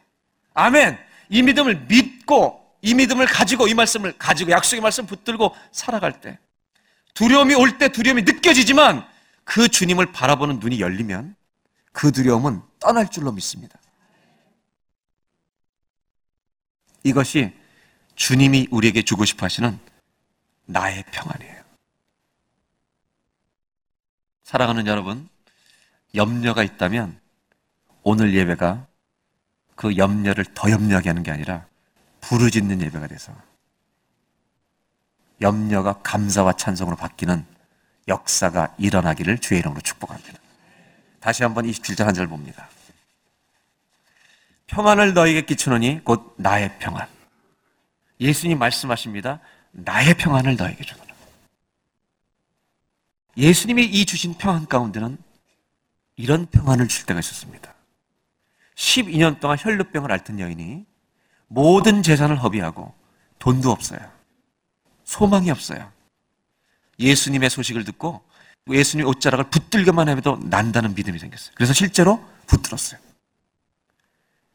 아멘. 0.54 0.98
이 1.30 1.42
믿음을 1.42 1.86
믿고 1.88 2.64
이 2.82 2.94
믿음을 2.94 3.26
가지고 3.26 3.68
이 3.68 3.74
말씀을 3.74 4.16
가지고 4.18 4.50
약속의 4.50 4.80
말씀 4.80 5.06
붙들고 5.06 5.54
살아갈 5.72 6.20
때 6.20 6.38
두려움이 7.14 7.54
올 7.54 7.78
때 7.78 7.88
두려움이 7.88 8.22
느껴지지만 8.22 9.06
그 9.44 9.68
주님을 9.68 10.12
바라보는 10.12 10.58
눈이 10.60 10.80
열리면 10.80 11.34
그 11.92 12.12
두려움은 12.12 12.62
떠날 12.78 13.10
줄로 13.10 13.32
믿습니다. 13.32 13.78
이것이 17.02 17.52
주님이 18.18 18.66
우리에게 18.72 19.02
주고 19.02 19.24
싶어 19.24 19.46
하시는 19.46 19.78
나의 20.66 21.04
평안이에요. 21.12 21.62
사랑하는 24.42 24.86
여러분, 24.88 25.28
염려가 26.16 26.64
있다면 26.64 27.18
오늘 28.02 28.34
예배가 28.34 28.86
그 29.76 29.96
염려를 29.96 30.46
더 30.54 30.70
염려하게 30.70 31.10
하는 31.10 31.22
게 31.22 31.30
아니라 31.30 31.66
부르짖는 32.20 32.80
예배가 32.82 33.06
돼서 33.06 33.32
염려가 35.40 36.00
감사와 36.02 36.54
찬송으로 36.54 36.96
바뀌는 36.96 37.46
역사가 38.08 38.74
일어나기를 38.78 39.38
주의 39.38 39.60
이름으로 39.60 39.80
축복합니다. 39.80 40.40
다시 41.20 41.44
한번 41.44 41.66
27절 41.66 42.04
한 42.04 42.14
절 42.14 42.26
봅니다. 42.26 42.68
평안을 44.66 45.14
너에게 45.14 45.42
끼치노니 45.42 46.02
곧 46.04 46.34
나의 46.36 46.76
평안. 46.80 47.17
예수님 48.20 48.58
말씀하십니다. 48.58 49.40
나의 49.72 50.14
평안을 50.14 50.56
너에게 50.56 50.84
주노라. 50.84 51.08
예수님이 53.36 53.84
이 53.84 54.04
주신 54.04 54.34
평안 54.36 54.66
가운데는 54.66 55.18
이런 56.16 56.46
평안을 56.46 56.88
줄 56.88 57.06
때가 57.06 57.20
있었습니다. 57.20 57.72
12년 58.74 59.40
동안 59.40 59.56
혈루병을 59.58 60.10
앓던 60.12 60.40
여인이 60.40 60.84
모든 61.46 62.02
재산을 62.02 62.42
허비하고 62.42 62.94
돈도 63.38 63.70
없어요. 63.70 64.00
소망이 65.04 65.50
없어요. 65.50 65.90
예수님의 66.98 67.50
소식을 67.50 67.84
듣고 67.84 68.22
예수님 68.68 69.06
옷자락을 69.06 69.50
붙들기만 69.50 70.08
해도 70.08 70.38
난다는 70.42 70.94
믿음이 70.94 71.18
생겼어요. 71.18 71.52
그래서 71.54 71.72
실제로 71.72 72.22
붙들었어요. 72.46 73.00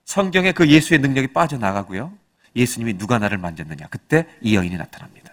성경에 0.06 0.52
그 0.52 0.70
예수의 0.70 1.00
능력이 1.00 1.28
빠져나가고요. 1.28 2.16
예수님이 2.56 2.98
누가 2.98 3.20
나를 3.20 3.38
만졌느냐. 3.38 3.88
그때 3.90 4.28
이 4.42 4.56
여인이 4.56 4.76
나타납니다. 4.78 5.32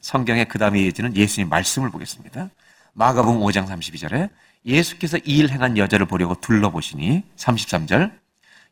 성경에 0.00 0.44
그 0.44 0.58
다음에 0.58 0.80
이어지는 0.82 1.14
예수님 1.16 1.48
말씀을 1.48 1.90
보겠습니다. 1.90 2.48
마가복음 2.94 3.40
5장 3.40 3.66
32절에 3.68 4.30
예수께서 4.66 5.18
이 5.18 5.38
일 5.40 5.50
행한 5.50 5.76
여자를 5.78 6.06
보려고 6.06 6.34
둘러보시니 6.40 7.22
33절 7.36 8.12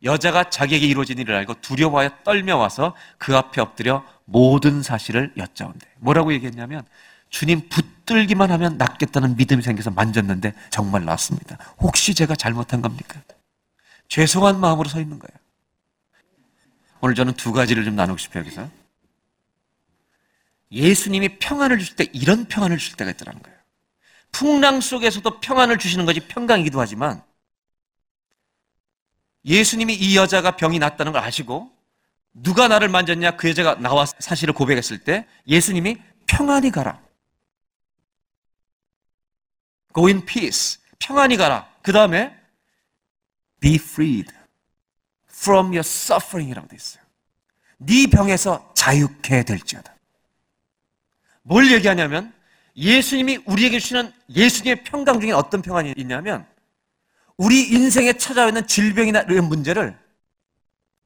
여자가 0.05 0.49
자기에게 0.51 0.87
이루어진 0.87 1.18
일을 1.18 1.35
알고 1.35 1.61
두려워하여 1.61 2.11
떨며 2.24 2.57
와서 2.57 2.95
그 3.18 3.37
앞에 3.37 3.61
엎드려 3.61 4.05
모든 4.24 4.83
사실을 4.83 5.33
여짜온대. 5.37 5.87
뭐라고 5.99 6.33
얘기했냐면 6.35 6.85
주님 7.31 7.68
붙들기만 7.68 8.51
하면 8.53 8.79
낫겠다는 8.79 9.37
믿음이 9.37 9.62
생겨서 9.62 9.91
만졌는데 9.91 10.55
정말 10.70 11.05
낫습니다. 11.05 11.59
혹시 11.79 12.14
제가 12.14 12.37
잘못한 12.37 12.81
겁니까? 12.81 13.20
죄송한 14.09 14.61
마음으로 14.61 14.89
서 14.89 15.01
있는 15.01 15.18
거예요. 15.18 15.37
오늘 17.01 17.14
저는 17.14 17.34
두 17.34 17.53
가지를 17.53 17.84
좀 17.84 17.94
나누고 17.94 18.18
싶어요, 18.18 18.42
여기서. 18.42 18.68
예수님이 20.70 21.38
평안을 21.38 21.78
주실 21.78 21.96
때 21.96 22.07
이런 22.12 22.44
평안을 22.46 22.78
주실 22.78 22.96
때가 22.96 23.11
있더라는 23.12 23.42
거예요. 23.42 23.59
풍랑 24.32 24.80
속에서도 24.80 25.40
평안을 25.40 25.78
주시는 25.78 26.05
것이 26.05 26.20
평강이기도 26.20 26.80
하지만 26.80 27.22
예수님이 29.44 29.94
이 29.94 30.16
여자가 30.16 30.57
병이 30.57 30.78
났다는 30.78 31.12
걸 31.12 31.22
아시고 31.22 31.72
누가 32.34 32.68
나를 32.68 32.88
만졌냐 32.88 33.36
그 33.36 33.49
여자가 33.49 33.76
나와 33.76 34.05
사실을 34.05 34.53
고백했을 34.53 34.99
때 34.99 35.26
예수님이 35.46 35.96
평안히 36.26 36.70
가라. 36.70 37.01
Go 39.94 40.07
in 40.07 40.24
peace. 40.26 40.78
평안히 40.99 41.36
가라. 41.36 41.68
그 41.82 41.92
다음에 41.92 42.36
be 43.61 43.76
freed 43.76 44.30
from 45.39 45.68
your 45.68 45.80
suffering이라고 45.80 46.68
돼 46.68 46.76
있어요. 46.76 47.03
네 47.78 48.07
병에서 48.07 48.72
자유케 48.74 49.45
될지어다. 49.45 49.95
뭘 51.43 51.70
얘기하냐면 51.72 52.32
예수님이 52.76 53.41
우리에게 53.47 53.78
주시는 53.78 54.12
예수님의 54.34 54.84
평강 54.84 55.20
중에 55.20 55.32
어떤 55.32 55.62
평안이 55.62 55.95
있냐면 55.97 56.47
우리 57.36 57.68
인생에 57.68 58.14
찾아오는 58.14 58.66
질병이나 58.66 59.22
이런 59.22 59.49
문제를 59.49 59.97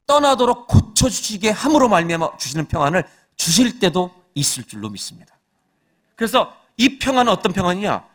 떠나도록 0.07 0.67
고쳐주시게 0.67 1.51
함으로 1.51 1.89
말미암아 1.89 2.37
주시는 2.39 2.67
평안을 2.67 3.05
주실 3.37 3.79
때도 3.79 4.11
있을 4.35 4.65
줄로 4.65 4.89
믿습니다. 4.91 5.39
그래서 6.17 6.57
이 6.77 6.99
평안은 6.99 7.31
어떤 7.31 7.53
평안이냐? 7.53 8.09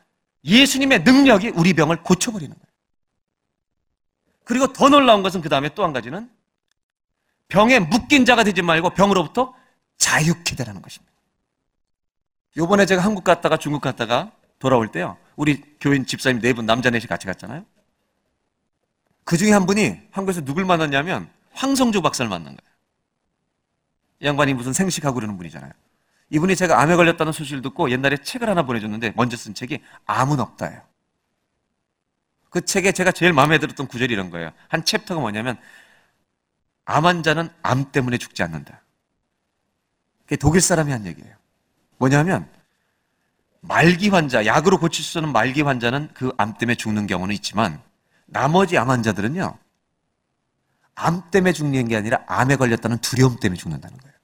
예수님의 0.44 1.04
능력이 1.04 1.50
우리 1.50 1.74
병을 1.74 2.04
고쳐버리는 2.04 2.54
거예요. 2.54 2.67
그리고 4.48 4.72
더 4.72 4.88
놀라운 4.88 5.24
것은 5.24 5.42
그 5.42 5.50
다음에 5.50 5.68
또 5.76 5.84
한 5.84 5.92
가지는 5.92 6.30
병에 7.50 7.80
묶인 7.80 8.26
자가 8.26 8.44
되지 8.46 8.62
말고 8.62 8.92
병으로부터 8.92 9.54
자유케 9.98 10.56
되라는 10.56 10.82
것입니다. 10.82 11.14
요번에 12.56 12.86
제가 12.86 13.04
한국 13.04 13.24
갔다가 13.26 13.58
중국 13.58 13.82
갔다가 13.82 14.32
돌아올 14.60 14.88
때요. 14.90 15.18
우리 15.36 15.62
교인 15.82 16.06
집사님 16.06 16.42
네 16.42 16.54
분, 16.54 16.66
남자 16.66 16.90
넷이 16.90 17.08
같이 17.08 17.28
갔잖아요. 17.28 17.66
그 19.26 19.38
중에 19.38 19.52
한 19.52 19.66
분이 19.66 20.00
한국에서 20.12 20.42
누굴 20.42 20.64
만났냐면 20.66 21.30
황성조 21.52 22.02
박사를 22.02 22.28
만난 22.30 22.56
거예요. 22.56 22.74
이 24.22 24.26
양반이 24.26 24.54
무슨 24.54 24.72
생식하고 24.72 25.16
그러는 25.16 25.36
분이잖아요. 25.38 25.72
이분이 26.30 26.56
제가 26.56 26.82
암에 26.82 26.96
걸렸다는 26.96 27.34
소식을 27.34 27.62
듣고 27.62 27.92
옛날에 27.92 28.18
책을 28.18 28.50
하나 28.50 28.64
보내줬는데 28.64 29.14
먼저 29.18 29.36
쓴 29.36 29.54
책이 29.54 29.80
암은 30.06 30.40
없다예요. 30.40 30.82
그 32.50 32.62
책에 32.66 32.92
제가 32.92 33.12
제일 33.12 33.34
마음에 33.34 33.58
들었던 33.60 33.88
구절이 33.88 34.14
이런 34.14 34.30
거예요. 34.30 34.52
한 34.70 34.86
챕터가 34.86 35.20
뭐냐면 35.20 35.58
암 36.86 37.06
환자는 37.06 37.50
암 37.62 37.92
때문에 37.92 38.18
죽지 38.18 38.44
않는다. 38.44 38.82
그게 40.24 40.36
독일 40.36 40.62
사람이 40.62 40.92
한 40.92 41.06
얘기예요. 41.06 41.36
뭐냐면 41.98 42.50
말기 43.62 44.10
환자, 44.10 44.46
약으로 44.46 44.80
고칠 44.80 45.04
수 45.04 45.20
없는 45.20 45.34
말기 45.34 45.62
환자는 45.62 46.10
그 46.14 46.32
암 46.38 46.58
때문에 46.58 46.76
죽는 46.76 47.08
경우는 47.08 47.34
있지만 47.36 47.82
나머지 48.26 48.78
암 48.78 48.90
환자들은요. 48.90 49.58
암 50.96 51.30
때문에 51.32 51.54
죽는 51.54 51.88
게 51.88 51.96
아니라 51.96 52.24
암에 52.28 52.56
걸렸다는 52.56 52.98
두려움 53.00 53.40
때문에 53.40 53.58
죽는다는 53.58 53.98
거예요. 53.98 54.16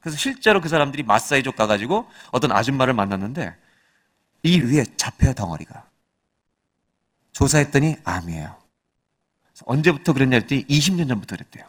그래서 0.00 0.16
실제로 0.16 0.60
그 0.60 0.68
사람들이 0.68 1.02
마사이족 1.02 1.56
가가지고 1.56 2.08
어떤 2.32 2.52
아줌마를 2.52 2.94
만났는데 2.94 3.56
이 4.42 4.60
위에 4.60 4.84
잡혀요 4.96 5.34
덩어리가. 5.34 5.84
조사했더니 7.36 7.96
암이에요. 8.02 8.56
언제부터 9.66 10.14
그랬냐 10.14 10.38
했더니 10.38 10.64
20년 10.68 11.06
전부터 11.06 11.36
그랬대요. 11.36 11.66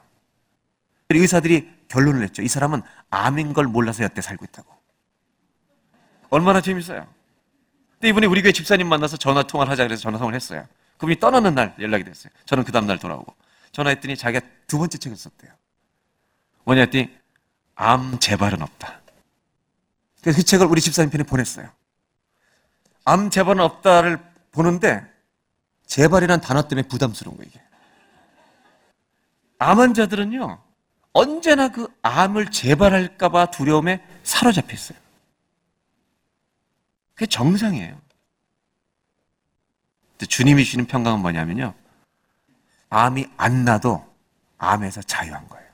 의사들이 1.09 1.69
결론을 1.89 2.21
냈죠. 2.21 2.41
이 2.41 2.47
사람은 2.47 2.81
암인 3.09 3.51
걸 3.51 3.65
몰라서 3.65 4.03
여태 4.03 4.21
살고 4.21 4.45
있다고. 4.45 4.73
얼마나 6.29 6.61
재밌어요. 6.61 7.05
근데 7.93 8.09
이분이 8.09 8.27
우리 8.27 8.41
교회 8.41 8.53
집사님 8.53 8.87
만나서 8.87 9.17
전화 9.17 9.43
통화를 9.43 9.69
하자 9.69 9.83
그래서 9.83 10.03
전화 10.03 10.17
통화를 10.17 10.37
했어요. 10.37 10.65
그분이 10.99 11.19
떠나는 11.19 11.53
날 11.53 11.75
연락이 11.79 12.05
됐어요. 12.05 12.31
저는 12.45 12.63
그 12.63 12.71
다음날 12.71 12.97
돌아오고. 12.97 13.35
전화했더니 13.73 14.15
자기가 14.15 14.45
두 14.67 14.77
번째 14.77 14.97
책을 14.97 15.17
썼대요. 15.17 15.51
뭐냐 16.63 16.81
했더니 16.83 17.13
암 17.75 18.19
재발은 18.19 18.61
없다. 18.61 19.01
그래서 20.21 20.37
그 20.37 20.45
책을 20.45 20.65
우리 20.67 20.79
집사님 20.79 21.09
편에 21.09 21.23
보냈어요. 21.23 21.69
암 23.03 23.29
재발은 23.29 23.61
없다를 23.61 24.19
보는데 24.51 25.16
재발이란 25.87 26.41
단어 26.41 26.67
때문에 26.67 26.87
부담스러운 26.87 27.37
거예요, 27.37 27.49
이게. 27.49 27.61
암 29.57 29.79
환자들은요, 29.79 30.61
언제나 31.13 31.69
그 31.69 31.87
암을 32.03 32.51
재발할까봐 32.51 33.47
두려움에 33.47 34.05
사로잡혀 34.23 34.73
있어요. 34.73 34.99
그게 37.15 37.25
정상이에요. 37.25 37.99
주님이 40.27 40.63
주시는 40.63 40.85
평강은 40.85 41.19
뭐냐면요. 41.19 41.73
암이 42.89 43.25
안 43.37 43.65
나도 43.65 44.05
암에서 44.57 45.01
자유한 45.01 45.47
거예요. 45.47 45.67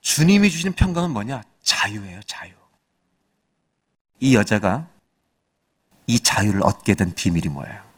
주님이 0.00 0.50
주시는 0.50 0.72
평강은 0.74 1.10
뭐냐? 1.10 1.42
자유예요, 1.62 2.22
자유. 2.22 2.52
이 4.20 4.34
여자가 4.34 4.88
이 6.10 6.18
자유를 6.18 6.64
얻게 6.64 6.94
된 6.94 7.14
비밀이 7.14 7.46
뭐예요? 7.48 7.88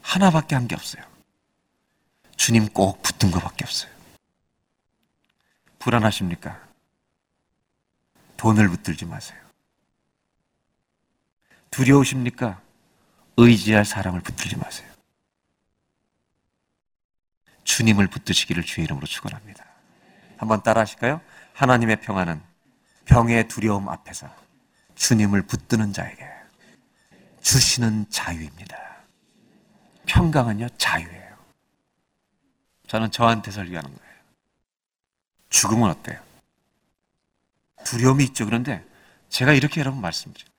하나밖에 0.00 0.54
한 0.54 0.68
게 0.68 0.76
없어요. 0.76 1.02
주님 2.36 2.68
꼭 2.68 3.02
붙은 3.02 3.32
것밖에 3.32 3.64
없어요. 3.64 3.90
불안하십니까? 5.80 6.64
돈을 8.36 8.68
붙들지 8.68 9.06
마세요. 9.06 9.36
두려우십니까? 11.70 12.60
의지할 13.36 13.84
사람을 13.84 14.20
붙들지 14.20 14.54
마세요. 14.56 14.88
주님을 17.64 18.06
붙드시기를 18.06 18.62
주의 18.62 18.84
이름으로 18.84 19.04
축원합니다. 19.04 19.64
한번 20.36 20.62
따라 20.62 20.82
하실까요? 20.82 21.20
하나님의 21.54 22.02
평안은 22.02 22.40
병의 23.06 23.48
두려움 23.48 23.88
앞에서 23.88 24.32
주님을 24.94 25.42
붙드는 25.42 25.92
자에게 25.92 26.35
주시는 27.46 28.10
자유입니다. 28.10 28.76
평강은요, 30.06 30.68
자유예요. 30.78 31.36
저는 32.88 33.12
저한테 33.12 33.52
설교하는 33.52 33.88
거예요. 33.88 34.14
죽음은 35.50 35.88
어때요? 35.88 36.20
두려움이 37.84 38.24
있죠. 38.24 38.46
그런데 38.46 38.84
제가 39.28 39.52
이렇게 39.52 39.80
여러분 39.80 40.00
말씀드려요. 40.00 40.50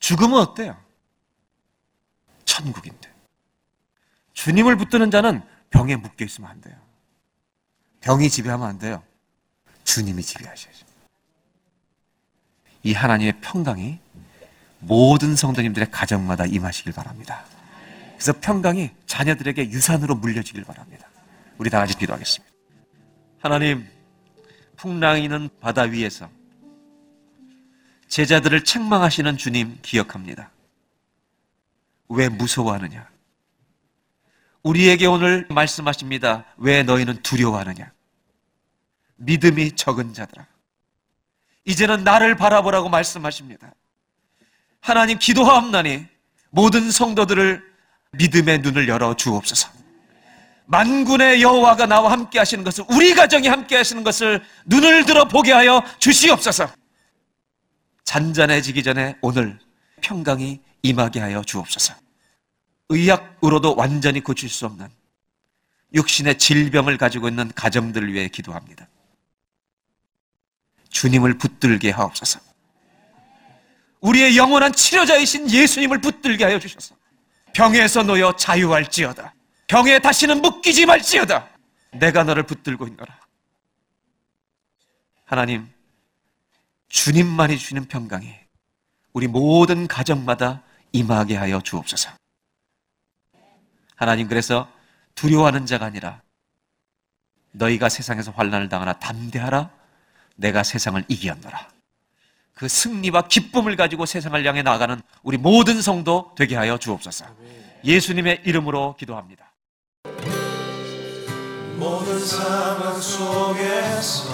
죽음은 0.00 0.36
어때요? 0.36 0.76
천국인데. 2.44 3.14
주님을 4.32 4.76
붙드는 4.78 5.12
자는 5.12 5.46
병에 5.70 5.94
묶여 5.94 6.24
있으면 6.24 6.50
안 6.50 6.60
돼요. 6.60 6.76
병이 8.00 8.30
지배하면 8.30 8.66
안 8.66 8.78
돼요. 8.80 9.04
주님이 9.84 10.24
지배하셔야죠. 10.24 10.86
이 12.82 12.94
하나님의 12.94 13.40
평강이 13.40 14.00
모든 14.78 15.34
성도님들의 15.36 15.90
가정마다 15.90 16.46
임하시길 16.46 16.92
바랍니다. 16.92 17.44
그래서 18.14 18.32
평강이 18.40 18.90
자녀들에게 19.06 19.70
유산으로 19.70 20.14
물려지길 20.16 20.64
바랍니다. 20.64 21.08
우리 21.58 21.70
다 21.70 21.78
같이 21.78 21.96
기도하겠습니다. 21.96 22.54
하나님, 23.40 23.86
풍랑이는 24.76 25.48
바다 25.60 25.82
위에서 25.82 26.28
제자들을 28.08 28.64
책망하시는 28.64 29.36
주님 29.36 29.78
기억합니다. 29.82 30.50
왜 32.08 32.28
무서워하느냐? 32.28 33.08
우리에게 34.62 35.06
오늘 35.06 35.46
말씀하십니다. 35.50 36.44
왜 36.56 36.82
너희는 36.82 37.22
두려워하느냐? 37.22 37.92
믿음이 39.16 39.72
적은 39.72 40.12
자들아. 40.12 40.46
이제는 41.64 42.04
나를 42.04 42.36
바라보라고 42.36 42.88
말씀하십니다. 42.88 43.74
하나님 44.86 45.18
기도하옵나니 45.18 46.06
모든 46.50 46.92
성도들을 46.92 47.60
믿음의 48.12 48.60
눈을 48.60 48.86
열어 48.86 49.16
주옵소서. 49.16 49.68
만군의 50.66 51.42
여호와가 51.42 51.86
나와 51.86 52.12
함께 52.12 52.38
하시는 52.38 52.62
것을 52.62 52.84
우리 52.88 53.12
가정이 53.12 53.48
함께 53.48 53.74
하시는 53.74 54.04
것을 54.04 54.44
눈을 54.66 55.04
들어 55.04 55.26
보게 55.26 55.50
하여 55.50 55.82
주시옵소서. 55.98 56.70
잔잔해지기 58.04 58.84
전에 58.84 59.16
오늘 59.22 59.58
평강이 60.02 60.60
임하게 60.82 61.18
하여 61.18 61.42
주옵소서. 61.42 61.94
의학으로도 62.88 63.74
완전히 63.74 64.20
고칠 64.20 64.48
수 64.48 64.66
없는 64.66 64.86
육신의 65.94 66.38
질병을 66.38 66.96
가지고 66.96 67.28
있는 67.28 67.50
가정들을 67.56 68.12
위해 68.12 68.28
기도합니다. 68.28 68.86
주님을 70.90 71.38
붙들게 71.38 71.90
하옵소서. 71.90 72.45
우리의 74.00 74.36
영원한 74.36 74.72
치료자이신 74.72 75.50
예수님을 75.50 76.00
붙들게 76.00 76.44
하여 76.44 76.58
주셔서 76.58 76.94
병에서 77.52 78.02
놓여 78.02 78.36
자유할지어다. 78.36 79.34
병에 79.66 79.98
다시는 79.98 80.42
묶이지 80.42 80.86
말지어다. 80.86 81.48
내가 81.92 82.22
너를 82.22 82.44
붙들고 82.44 82.86
있노라. 82.86 83.18
하나님, 85.24 85.68
주님만이 86.88 87.58
주시는 87.58 87.86
평강이 87.86 88.32
우리 89.12 89.26
모든 89.26 89.88
가정마다 89.88 90.62
임하게 90.92 91.36
하여 91.36 91.60
주옵소서. 91.60 92.10
하나님 93.96 94.28
그래서 94.28 94.70
두려워하는 95.14 95.66
자가 95.66 95.86
아니라 95.86 96.22
너희가 97.52 97.88
세상에서 97.88 98.30
환난을 98.32 98.68
당하나 98.68 98.92
담대하라 98.92 99.70
내가 100.36 100.62
세상을 100.62 101.02
이기었노라. 101.08 101.75
그 102.56 102.66
승리와 102.68 103.28
기쁨을 103.28 103.76
가지고 103.76 104.06
세상을 104.06 104.44
향해 104.46 104.62
나가는 104.62 105.00
우리 105.22 105.36
모든 105.36 105.82
성도 105.82 106.32
되게 106.36 106.56
하여 106.56 106.78
주옵소서. 106.78 107.26
예수님의 107.84 108.40
이름으로 108.46 108.96
기도합니다. 108.98 109.52
모든 111.76 112.18
상황 112.18 112.98
속에서 112.98 114.30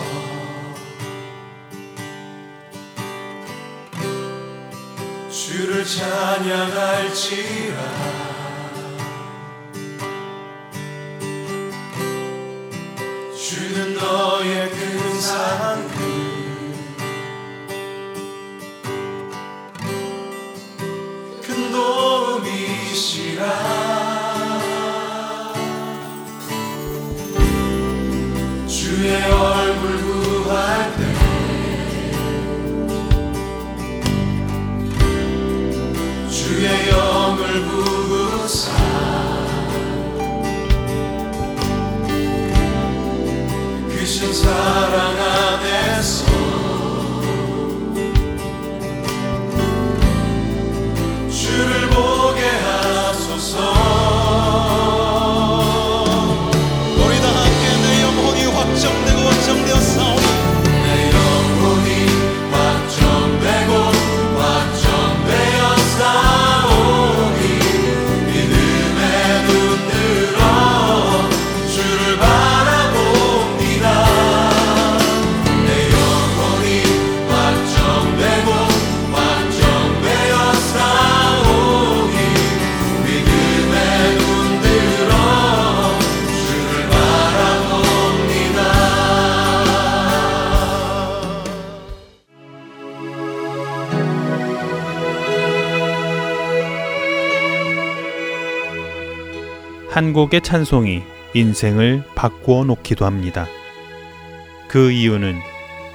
주를 5.28 5.84
찬양할지라 5.84 7.22
주는 13.36 13.94
너의 13.94 14.71
도움이시라. 23.12 23.42
주의 28.66 29.22
얼굴 29.24 30.02
구할 30.02 30.92
때 30.96 31.02
주의 36.30 36.66
영을 36.88 37.64
부으사 37.64 38.72
크신 43.90 44.32
사랑 44.32 45.18
안에서 45.18 46.21
한 99.92 100.14
곡의 100.14 100.40
찬송이 100.40 101.02
인생을 101.34 102.02
바꾸어 102.14 102.64
놓기도 102.64 103.04
합니다. 103.04 103.46
그 104.66 104.90
이유는 104.90 105.38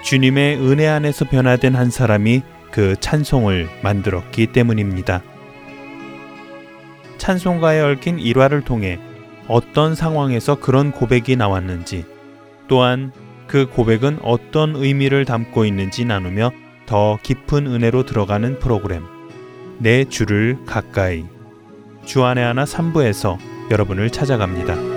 주님의 0.03 0.57
은혜 0.57 0.87
안에서 0.87 1.25
변화된 1.25 1.73
한 1.73 1.89
사람이 1.89 2.43
그 2.69 2.95
찬송을 2.99 3.67
만들었기 3.81 4.47
때문입니다. 4.53 5.23
찬송가에 7.17 7.81
얽힌 7.81 8.19
일화를 8.19 8.61
통해 8.61 8.99
어떤 9.47 9.95
상황에서 9.95 10.59
그런 10.59 10.91
고백이 10.91 11.35
나왔는지 11.35 12.05
또한 12.67 13.11
그 13.47 13.65
고백은 13.65 14.19
어떤 14.21 14.75
의미를 14.75 15.25
담고 15.25 15.65
있는지 15.65 16.05
나누며 16.05 16.51
더 16.85 17.17
깊은 17.23 17.65
은혜로 17.65 18.05
들어가는 18.05 18.59
프로그램 18.59 19.05
내 19.79 20.05
주를 20.05 20.59
가까이 20.67 21.25
주안의 22.05 22.43
하나 22.43 22.63
3부에서 22.63 23.56
여러분을 23.69 24.09
찾아갑니다. 24.09 24.96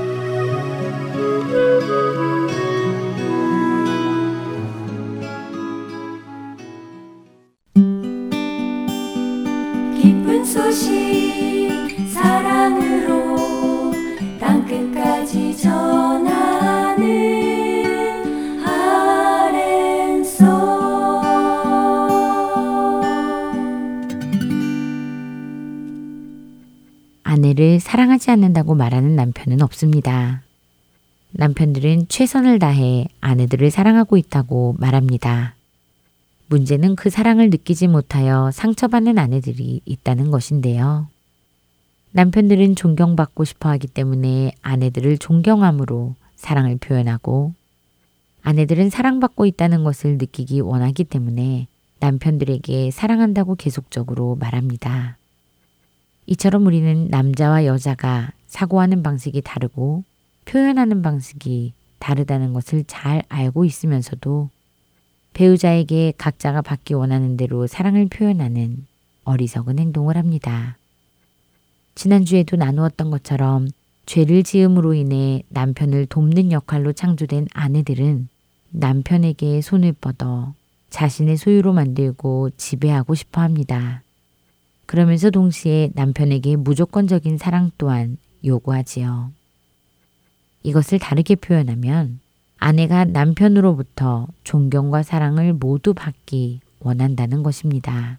없습니다. 29.71 30.43
남편들은 31.33 32.09
최선을 32.09 32.59
다해 32.59 33.07
아내들을 33.21 33.71
사랑하고 33.71 34.17
있다고 34.17 34.77
말합니다. 34.79 35.55
문제는 36.49 36.97
그 36.97 37.11
사랑을 37.11 37.51
느끼지 37.51 37.87
못하여 37.87 38.51
상처받는 38.53 39.19
아내들이 39.19 39.81
있다는 39.85 40.33
것인데요. 40.33 41.07
남편들은 42.13 42.75
존경받고 42.75 43.45
싶어 43.45 43.69
하기 43.71 43.87
때문에 43.87 44.53
아내들을 44.63 45.19
존경함으로 45.19 46.17
사랑을 46.35 46.77
표현하고 46.77 47.55
아내들은 48.43 48.91
사랑받고 48.91 49.47
있다는 49.47 49.85
것을 49.85 50.19
느끼기 50.19 50.61
원하기 50.61 51.05
때문에 51.05 51.69
남편들에게 52.01 52.91
사랑한다고 52.91 53.55
계속적으로 53.55 54.35
말합니다. 54.41 55.19
이처럼 56.27 56.67
우리는 56.67 57.09
남자와 57.09 57.67
여자가 57.67 58.33
사고하는 58.51 59.03
방식이 59.03 59.41
다르고 59.43 60.05
표현하는 60.45 61.03
방식이 61.03 61.73
다르다는 62.01 62.53
것을 62.53 62.85
잘 62.87 63.23
알고 63.29 63.65
있으면서도 63.65 64.51
배우자에게 65.33 66.15
각자가 66.19 66.61
받기 66.61 66.95
원하는 66.95 67.37
대로 67.37 67.67
사랑을 67.67 68.09
표현하는 68.09 68.87
어리석은 69.25 69.79
행동을 69.79 70.17
합니다. 70.17 70.77
지난주에도 71.95 72.57
나누었던 72.57 73.11
것처럼 73.11 73.69
죄를 74.07 74.43
지음으로 74.43 74.95
인해 74.95 75.43
남편을 75.51 76.07
돕는 76.07 76.51
역할로 76.51 76.93
창조된 76.93 77.47
아내들은 77.53 78.29
남편에게 78.71 79.61
손을 79.61 79.93
뻗어 79.93 80.55
자신의 80.91 81.37
소유로 81.37 81.73
만들고 81.73 82.51
지배하고 82.57 83.15
싶어 83.15 83.43
합니다. 83.43 84.03
그러면서 84.87 85.31
동시에 85.31 85.91
남편에게 85.95 86.57
무조건적인 86.57 87.39
사랑 87.39 87.71
또한 87.79 88.17
요구하지요. 88.45 89.33
이것을 90.63 90.99
다르게 90.99 91.35
표현하면 91.35 92.21
아내가 92.59 93.05
남편으로부터 93.05 94.29
존경과 94.45 95.03
사랑을 95.03 95.55
모두 95.55 95.95
받기 95.95 96.61
원한다는 96.81 97.43
것입니다. 97.43 98.19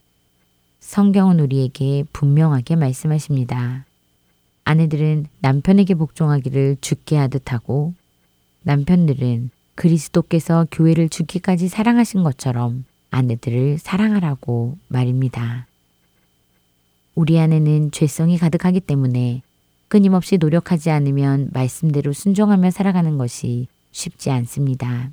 성경은 0.80 1.40
우리에게 1.40 2.04
분명하게 2.12 2.76
말씀하십니다. 2.76 3.86
아내들은 4.64 5.28
남편에게 5.40 5.96
복종하기를 5.96 6.78
죽게 6.82 7.18
하듯 7.18 7.54
하고 7.54 7.94
남편들은 8.64 9.52
그리스도께서 9.76 10.68
교회를 10.72 11.10
죽기까지 11.10 11.68
사랑하신 11.68 12.24
것처럼 12.24 12.86
아내들을 13.10 13.78
사랑하라고 13.78 14.78
말입니다. 14.88 15.68
우리 17.14 17.40
안에는 17.40 17.92
죄성이 17.92 18.38
가득하기 18.38 18.80
때문에 18.82 19.42
끊임없이 19.92 20.38
노력하지 20.38 20.90
않으면 20.90 21.50
말씀대로 21.52 22.14
순종하며 22.14 22.72
살아가는 22.72 23.18
것이 23.18 23.68
쉽지 23.92 24.32
않습니다. 24.32 25.12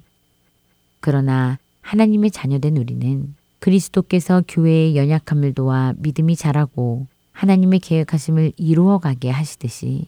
그러나 1.00 1.58
하나님의 1.80 2.30
자녀된 2.30 2.76
우리는 2.76 3.34
그리스도께서 3.58 4.44
교회의 4.46 4.96
연약함을 4.96 5.54
도와 5.54 5.94
믿음이 5.98 6.36
자라고 6.36 7.08
하나님의 7.32 7.80
계획하심을 7.80 8.52
이루어가게 8.56 9.30
하시듯이 9.30 10.06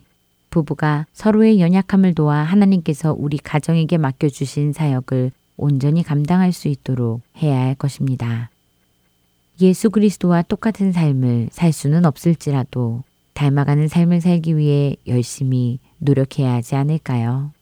부부가 0.50 1.04
서로의 1.12 1.60
연약함을 1.60 2.14
도와 2.14 2.44
하나님께서 2.44 3.12
우리 3.18 3.38
가정에게 3.38 3.98
맡겨주신 3.98 4.72
사역을 4.72 5.32
온전히 5.56 6.04
감당할 6.04 6.52
수 6.52 6.68
있도록 6.68 7.22
해야 7.38 7.58
할 7.58 7.74
것입니다. 7.74 8.50
예수 9.60 9.90
그리스도와 9.90 10.42
똑같은 10.42 10.92
삶을 10.92 11.48
살 11.50 11.72
수는 11.72 12.04
없을지라도 12.04 13.02
닮아가는 13.40 13.88
삶을 13.88 14.20
살기 14.20 14.58
위해 14.58 14.96
열심히 15.06 15.78
노력해야 15.96 16.52
하지 16.52 16.74
않을까요? 16.74 17.52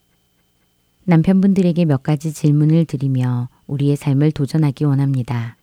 남편분들에게 1.05 1.85
몇 1.85 2.03
가지 2.03 2.33
질문을 2.33 2.85
드리며 2.85 3.49
우리의 3.69 3.95
삶을 3.95 4.33
도전하기 4.33 4.83
원합니다. 4.83 5.57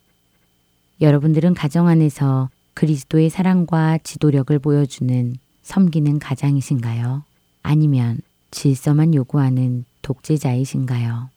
여러분들은 1.02 1.52
가정 1.52 1.86
안에서 1.86 2.48
그리스도의 2.72 3.28
사랑과 3.28 3.98
지도력을 3.98 4.58
보여주는 4.58 5.36
섬기는 5.62 6.18
가장이신가요? 6.18 7.22
아니면 7.62 8.22
질서만 8.50 9.14
요구하는 9.14 9.84
독재자이신가요? 10.00 11.28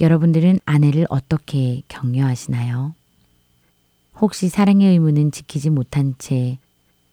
여러분들은 0.00 0.60
아내를 0.64 1.06
어떻게 1.10 1.82
격려하시나요? 1.88 2.94
혹시 4.18 4.48
사랑의 4.48 4.92
의무는 4.92 5.30
지키지 5.30 5.68
못한 5.68 6.14
채 6.16 6.56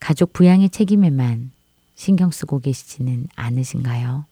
가족 0.04 0.34
부양의 0.34 0.70
책임에만 0.70 1.52
신경 1.96 2.30
쓰고 2.30 2.60
계시지는 2.60 3.28
않으신가요? 3.38 4.26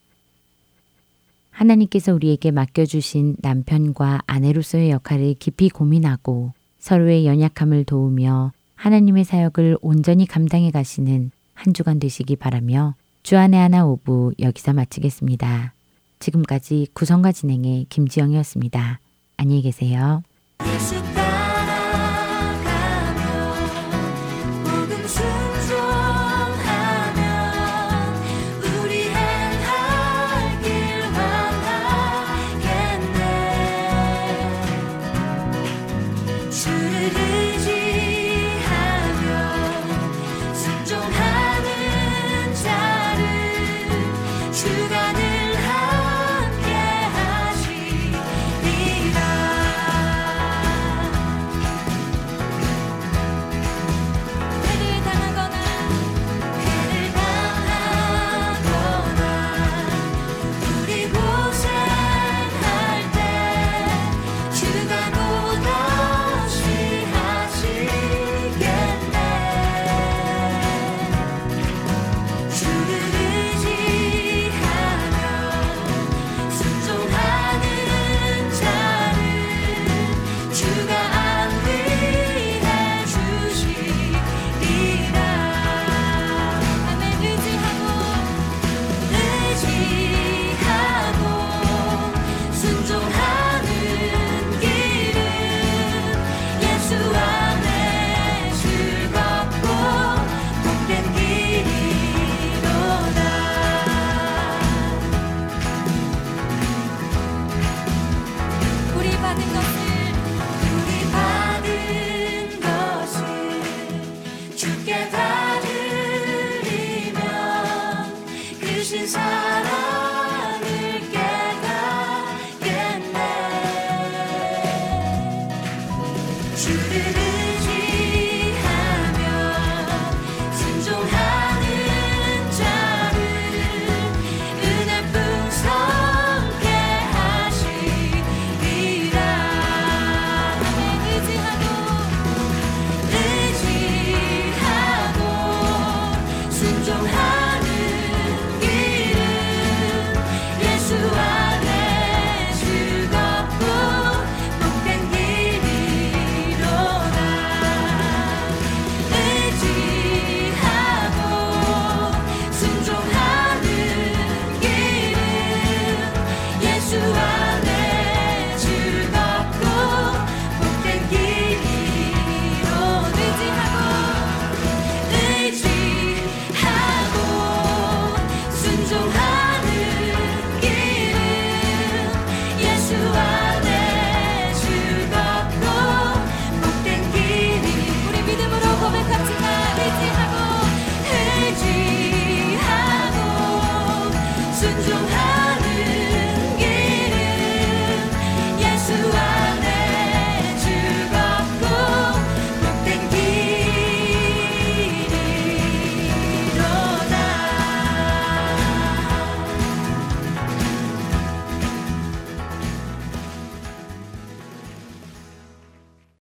하나님께서 1.49 2.13
우리에게 2.13 2.51
맡겨주신 2.51 3.37
남편과 3.39 4.19
아내로서의 4.27 4.89
역할을 4.89 5.35
깊이 5.35 5.69
고민하고 5.69 6.51
서로의 6.79 7.25
연약함을 7.25 7.85
도우며 7.85 8.51
하나님의 8.75 9.23
사역을 9.23 9.77
온전히 9.79 10.25
감당해 10.25 10.71
가시는 10.71 11.31
한 11.53 11.73
주간 11.73 11.99
되시기 11.99 12.35
바라며 12.35 12.95
주안의 13.23 13.57
하나 13.57 13.85
오부 13.85 14.33
여기서 14.39 14.73
마치겠습니다. 14.73 15.73
지금까지 16.19 16.87
구성과 16.91 17.31
진행의 17.31 17.85
김지영이었습니다. 17.87 18.99
안녕히 19.37 19.61
계세요. 19.61 20.21